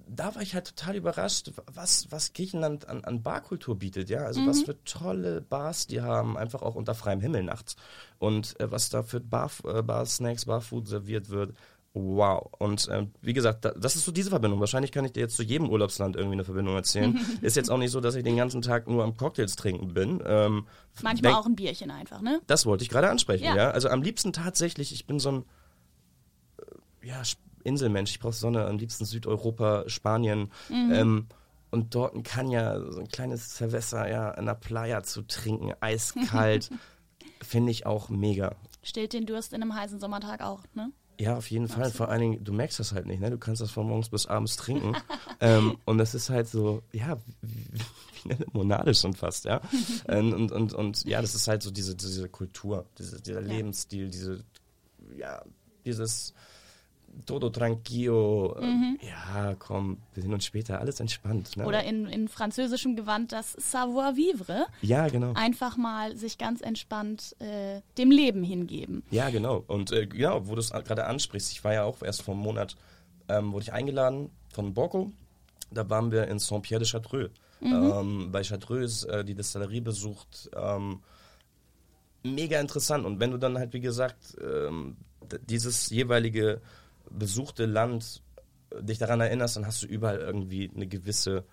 da 0.07 0.33
war 0.33 0.41
ich 0.41 0.55
halt 0.55 0.75
total 0.75 0.95
überrascht, 0.95 1.51
was, 1.71 2.07
was 2.11 2.33
Griechenland 2.33 2.87
an, 2.89 3.03
an 3.03 3.21
Barkultur 3.21 3.77
bietet, 3.77 4.09
ja. 4.09 4.21
Also 4.21 4.45
was 4.47 4.63
für 4.63 4.83
tolle 4.83 5.41
Bars 5.41 5.87
die 5.87 6.01
haben, 6.01 6.37
einfach 6.37 6.61
auch 6.61 6.75
unter 6.75 6.95
freiem 6.95 7.21
Himmel 7.21 7.43
nachts. 7.43 7.75
Und 8.17 8.59
äh, 8.59 8.71
was 8.71 8.89
da 8.89 9.03
für 9.03 9.19
Bar, 9.19 9.51
äh, 9.65 9.81
Bar-Snacks, 9.81 10.45
Barfood 10.45 10.87
serviert 10.87 11.29
wird. 11.29 11.55
Wow. 11.93 12.49
Und 12.59 12.87
ähm, 12.91 13.11
wie 13.21 13.33
gesagt, 13.33 13.65
da, 13.65 13.71
das 13.71 13.95
ist 13.95 14.05
so 14.05 14.11
diese 14.11 14.29
Verbindung. 14.29 14.59
Wahrscheinlich 14.59 14.91
kann 14.91 15.05
ich 15.05 15.11
dir 15.11 15.21
jetzt 15.21 15.35
zu 15.35 15.43
jedem 15.43 15.69
Urlaubsland 15.69 16.15
irgendwie 16.15 16.35
eine 16.35 16.43
Verbindung 16.45 16.75
erzählen. 16.75 17.19
ist 17.41 17.55
jetzt 17.55 17.71
auch 17.71 17.77
nicht 17.79 17.91
so, 17.91 17.99
dass 17.99 18.13
ich 18.15 18.23
den 18.23 18.37
ganzen 18.37 18.61
Tag 18.61 18.87
nur 18.87 19.03
am 19.03 19.17
Cocktails 19.17 19.55
trinken 19.55 19.93
bin. 19.93 20.21
Ähm, 20.25 20.67
Manchmal 21.01 21.31
denk- 21.31 21.35
auch 21.41 21.45
ein 21.47 21.55
Bierchen 21.55 21.89
einfach, 21.89 22.21
ne? 22.21 22.41
das 22.47 22.65
wollte 22.67 22.83
ich 22.83 22.89
gerade 22.89 23.09
ansprechen, 23.09 23.45
Ja. 23.45 23.55
ja. 23.55 23.71
Also 23.71 23.89
am 23.89 24.03
liebsten 24.03 24.33
tatsächlich, 24.33 24.93
ich 24.93 25.07
bin 25.07 25.19
so 25.19 25.31
ein 25.31 25.45
äh, 27.01 27.07
ja, 27.07 27.21
Inselmensch, 27.63 28.11
ich 28.11 28.19
brauche 28.19 28.33
Sonne, 28.33 28.65
am 28.65 28.77
liebsten 28.77 29.05
Südeuropa, 29.05 29.83
Spanien. 29.87 30.51
Mhm. 30.69 30.91
Ähm, 30.93 31.27
und 31.71 31.93
dort 31.95 32.23
kann 32.23 32.49
ja 32.49 32.79
so 32.91 32.99
ein 32.99 33.07
kleines 33.09 33.55
Cerveza 33.57 34.07
ja 34.07 34.31
in 34.31 34.45
der 34.45 34.55
Playa 34.55 35.03
zu 35.03 35.23
trinken, 35.23 35.73
eiskalt, 35.81 36.69
finde 37.41 37.71
ich 37.71 37.85
auch 37.85 38.09
mega. 38.09 38.55
Stillt 38.83 39.13
den 39.13 39.25
Durst 39.25 39.53
in 39.53 39.61
einem 39.61 39.75
heißen 39.75 39.99
Sommertag 39.99 40.41
auch, 40.41 40.63
ne? 40.73 40.91
Ja, 41.19 41.35
auf 41.35 41.51
jeden 41.51 41.67
Fall. 41.67 41.91
Vor 41.91 42.07
allen 42.07 42.21
Dingen, 42.21 42.43
du 42.45 42.53
merkst 42.53 42.79
das 42.79 42.93
halt 42.93 43.05
nicht, 43.05 43.19
ne? 43.19 43.29
Du 43.29 43.37
kannst 43.37 43.61
das 43.61 43.71
von 43.71 43.85
morgens 43.85 44.07
bis 44.07 44.25
abends 44.25 44.55
trinken. 44.55 44.95
ähm, 45.41 45.77
und 45.83 45.97
das 45.97 46.15
ist 46.15 46.29
halt 46.29 46.47
so, 46.47 46.81
ja, 46.93 47.17
wie, 47.41 47.67
wie 47.73 48.31
eine 48.31 48.35
Limonade 48.45 48.93
schon 48.95 49.13
fast, 49.13 49.43
ja. 49.43 49.59
und, 50.07 50.33
und, 50.33 50.51
und, 50.53 50.73
und, 50.73 51.03
ja, 51.03 51.21
das 51.21 51.35
ist 51.35 51.49
halt 51.49 51.61
so 51.61 51.71
diese, 51.71 51.95
diese 51.97 52.29
Kultur, 52.29 52.85
diese, 52.97 53.21
dieser. 53.21 53.41
Lebensstil, 53.41 54.09
diese, 54.09 54.45
ja, 55.17 55.43
dieses 55.85 56.33
Todo 57.25 57.49
tranquillo, 57.49 58.57
mhm. 58.59 58.97
ja, 59.01 59.55
komm, 59.59 59.97
wir 60.13 60.23
sehen 60.23 60.33
uns 60.33 60.45
später, 60.45 60.79
alles 60.79 60.99
entspannt. 60.99 61.57
Ne? 61.57 61.65
Oder 61.65 61.83
in, 61.83 62.07
in 62.07 62.27
französischem 62.27 62.95
Gewand 62.95 63.31
das 63.31 63.53
Savoir-vivre. 63.53 64.65
Ja, 64.81 65.07
genau. 65.07 65.33
Einfach 65.33 65.77
mal 65.77 66.15
sich 66.15 66.37
ganz 66.37 66.61
entspannt 66.61 67.35
äh, 67.39 67.81
dem 67.97 68.11
Leben 68.11 68.43
hingeben. 68.43 69.03
Ja, 69.11 69.29
genau. 69.29 69.63
Und 69.67 69.91
äh, 69.91 70.07
genau, 70.07 70.47
wo 70.47 70.55
du 70.55 70.59
es 70.59 70.71
gerade 70.71 71.05
ansprichst, 71.05 71.51
ich 71.51 71.63
war 71.63 71.73
ja 71.73 71.83
auch 71.83 72.01
erst 72.01 72.21
vor 72.21 72.33
einem 72.33 72.43
Monat, 72.43 72.75
ähm, 73.27 73.53
wurde 73.53 73.63
ich 73.63 73.73
eingeladen 73.73 74.29
von 74.53 74.73
Borco. 74.73 75.11
Da 75.71 75.89
waren 75.89 76.11
wir 76.11 76.27
in 76.27 76.39
Saint-Pierre 76.39 76.79
de 76.79 76.87
Chartreux. 76.87 77.29
Mhm. 77.61 77.93
Ähm, 77.93 78.31
bei 78.31 78.43
Chartreux 78.43 79.03
äh, 79.03 79.23
die 79.23 79.35
Destillerie 79.35 79.81
besucht. 79.81 80.49
Ähm, 80.55 81.01
mega 82.23 82.59
interessant. 82.59 83.05
Und 83.05 83.19
wenn 83.19 83.31
du 83.31 83.37
dann 83.37 83.57
halt, 83.57 83.73
wie 83.73 83.79
gesagt, 83.79 84.37
ähm, 84.41 84.97
dieses 85.47 85.89
jeweilige 85.89 86.61
besuchte 87.09 87.65
Land 87.65 88.21
äh, 88.71 88.83
dich 88.83 88.97
daran 88.97 89.21
erinnerst, 89.21 89.57
dann 89.57 89.65
hast 89.65 89.83
du 89.83 89.87
überall 89.87 90.19
irgendwie 90.19 90.71
eine 90.73 90.87
gewisse 90.87 91.45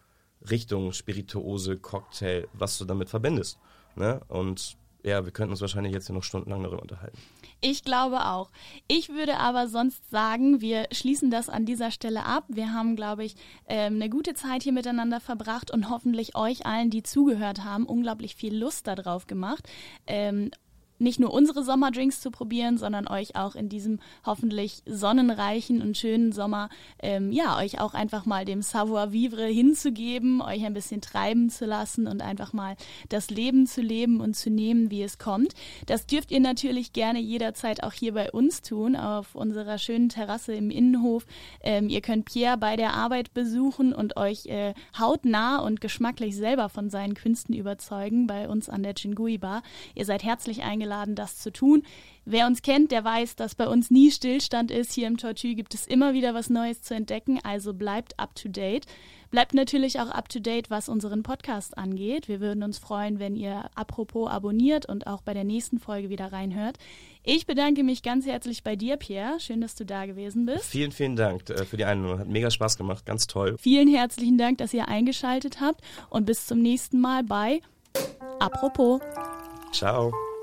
Richtung, 0.51 0.93
Spirituose, 0.93 1.77
Cocktail, 1.77 2.49
was 2.53 2.79
du 2.79 2.85
damit 2.85 3.09
verbindest. 3.09 3.59
Ne? 3.95 4.21
Und 4.29 4.77
ja, 5.03 5.25
wir 5.25 5.33
könnten 5.33 5.53
uns 5.53 5.61
wahrscheinlich 5.61 5.93
jetzt 5.93 6.07
hier 6.07 6.17
noch 6.17 6.25
stundenlang 6.25 6.65
darüber 6.65 6.83
unterhalten. 6.83 7.17
Ich 7.61 7.85
glaube 7.85 8.27
auch. 8.27 8.51
Ich 8.89 9.09
würde 9.09 9.39
aber 9.39 9.69
sonst 9.69 10.11
sagen, 10.11 10.61
wir 10.61 10.89
schließen 10.93 11.31
das 11.31 11.49
an 11.49 11.65
dieser 11.65 11.91
Stelle 11.91 12.25
ab. 12.25 12.45
Wir 12.49 12.73
haben, 12.73 12.97
glaube 12.97 13.25
ich, 13.25 13.37
ähm, 13.67 13.95
eine 13.95 14.11
gute 14.11 14.35
Zeit 14.35 14.63
hier 14.65 14.73
miteinander 14.73 15.21
verbracht 15.21 15.71
und 15.71 15.89
hoffentlich 15.89 16.35
euch 16.37 16.67
allen, 16.67 16.91
die 16.91 17.03
zugehört 17.03 17.65
haben, 17.65 17.87
unglaublich 17.87 18.35
viel 18.35 18.55
Lust 18.55 18.87
darauf 18.87 19.27
gemacht, 19.27 19.69
ähm, 20.07 20.51
nicht 20.99 21.21
nur 21.21 21.33
unsere 21.33 21.63
Sommerdrinks 21.63 22.21
zu 22.21 22.31
probieren, 22.31 22.79
sondern 22.79 23.09
euch 23.09 23.37
auch 23.37 23.55
in 23.55 23.69
diesem 23.69 23.99
hoffentlich 24.25 24.83
sonnenreichen 24.87 25.83
und 25.83 25.97
schönen 25.97 26.33
Sommer, 26.33 26.69
ähm, 27.03 27.33
ja, 27.33 27.59
euch 27.59 27.81
auch 27.81 27.95
einfach 27.95 28.25
mal 28.25 28.45
dem 28.45 28.63
Savoir-vivre 28.63 29.47
hinzugeben, 29.47 30.41
euch 30.41 30.65
ein 30.65 30.75
bisschen 30.75 31.01
treiben 31.01 31.51
zu 31.51 31.67
lassen 31.67 32.07
und 32.07 32.23
einfach 32.23 32.53
mal 32.53 32.77
das 33.09 33.31
Leben 33.31 33.67
zu 33.67 33.83
leben 33.83 34.21
und 34.21 34.35
zu 34.35 34.51
nehmen, 34.51 34.91
wie 34.91 35.03
es 35.03 35.19
kommt. 35.19 35.53
Das 35.87 36.07
dürft 36.07 36.31
ihr 36.31 36.41
natürlich 36.41 36.93
gerne 36.93 37.21
jederzeit 37.21 37.83
auch 37.83 37.93
hier 37.93 38.15
bei 38.15 38.31
uns 38.31 38.63
tun, 38.63 38.97
auf 38.97 39.35
unserer 39.35 39.79
schönen 39.79 40.09
Terrasse 40.09 40.55
im 40.55 40.71
Innenhof. 40.71 41.27
Ähm, 41.63 41.89
ihr 41.89 42.01
könnt 42.01 42.25
Pierre 42.25 42.57
bei 42.57 42.77
der 42.77 42.95
Arbeit 42.95 43.35
besuchen 43.35 43.93
und 43.93 44.17
euch 44.17 44.47
äh, 44.47 44.75
hautnah 44.99 45.59
und 45.59 45.81
geschmacklich 45.81 46.37
selber 46.37 46.69
von 46.69 46.89
seinen 46.89 47.15
Künsten 47.15 47.55
überzeugen 47.55 48.27
bei 48.27 48.49
uns 48.49 48.69
an 48.69 48.83
der 48.83 48.95
Chingui 48.95 49.39
Bar. 49.39 49.63
Ihr 49.95 50.05
seid 50.05 50.25
herzlich 50.25 50.63
eingeladen 50.63 50.86
eingeladen, 50.87 51.15
das 51.15 51.39
zu 51.39 51.53
tun. 51.53 51.83
Wer 52.25 52.47
uns 52.47 52.63
kennt, 52.63 52.91
der 52.91 53.05
weiß, 53.05 53.37
dass 53.37 53.55
bei 53.55 53.69
uns 53.69 53.91
nie 53.91 54.11
Stillstand 54.11 54.71
ist. 54.71 54.93
Hier 54.93 55.07
im 55.07 55.17
Tortue 55.17 55.55
gibt 55.55 55.75
es 55.75 55.87
immer 55.87 56.13
wieder 56.13 56.35
was 56.35 56.51
Neues 56.51 56.83
zu 56.83 56.95
entdecken, 56.95 57.39
also 57.43 57.73
bleibt 57.75 58.19
up 58.19 58.35
to 58.35 58.49
date. 58.49 58.87
Bleibt 59.31 59.55
natürlich 59.55 59.99
auch 60.01 60.11
up 60.11 60.29
to 60.29 60.39
date, 60.39 60.71
was 60.71 60.89
unseren 60.89 61.25
Podcast 61.25 61.77
angeht. 61.77 62.29
Wir 62.29 62.41
würden 62.41 62.63
uns 62.63 62.79
freuen, 62.79 63.19
wenn 63.19 63.35
ihr 63.35 63.69
apropos 63.75 64.31
abonniert 64.31 64.87
und 64.87 65.09
auch 65.09 65.21
bei 65.21 65.35
der 65.35 65.43
nächsten 65.45 65.81
Folge 65.81 66.11
wieder 66.11 66.33
reinhört. 66.33 66.79
Ich 67.25 67.45
bedanke 67.45 67.83
mich 67.83 68.03
ganz 68.03 68.25
herzlich 68.25 68.63
bei 68.63 68.77
dir, 68.77 68.97
Pierre. 68.97 69.41
Schön, 69.41 69.61
dass 69.61 69.75
du 69.75 69.85
da 69.85 70.07
gewesen 70.07 70.47
bist. 70.47 70.65
Vielen, 70.65 70.93
vielen 70.93 71.17
Dank 71.17 71.51
äh, 71.51 71.65
für 71.65 71.77
die 71.77 71.85
Einladung. 71.85 72.21
Hat 72.21 72.29
mega 72.29 72.51
Spaß 72.51 72.77
gemacht. 72.77 73.05
Ganz 73.05 73.27
toll. 73.27 73.57
Vielen 73.59 73.89
herzlichen 73.89 74.39
Dank, 74.39 74.59
dass 74.59 74.73
ihr 74.73 74.87
eingeschaltet 74.87 75.61
habt 75.61 75.81
und 76.09 76.25
bis 76.25 76.47
zum 76.47 76.63
nächsten 76.63 77.01
Mal 77.01 77.25
bei 77.25 77.61
Apropos. 78.39 79.01
Ciao. 79.73 80.36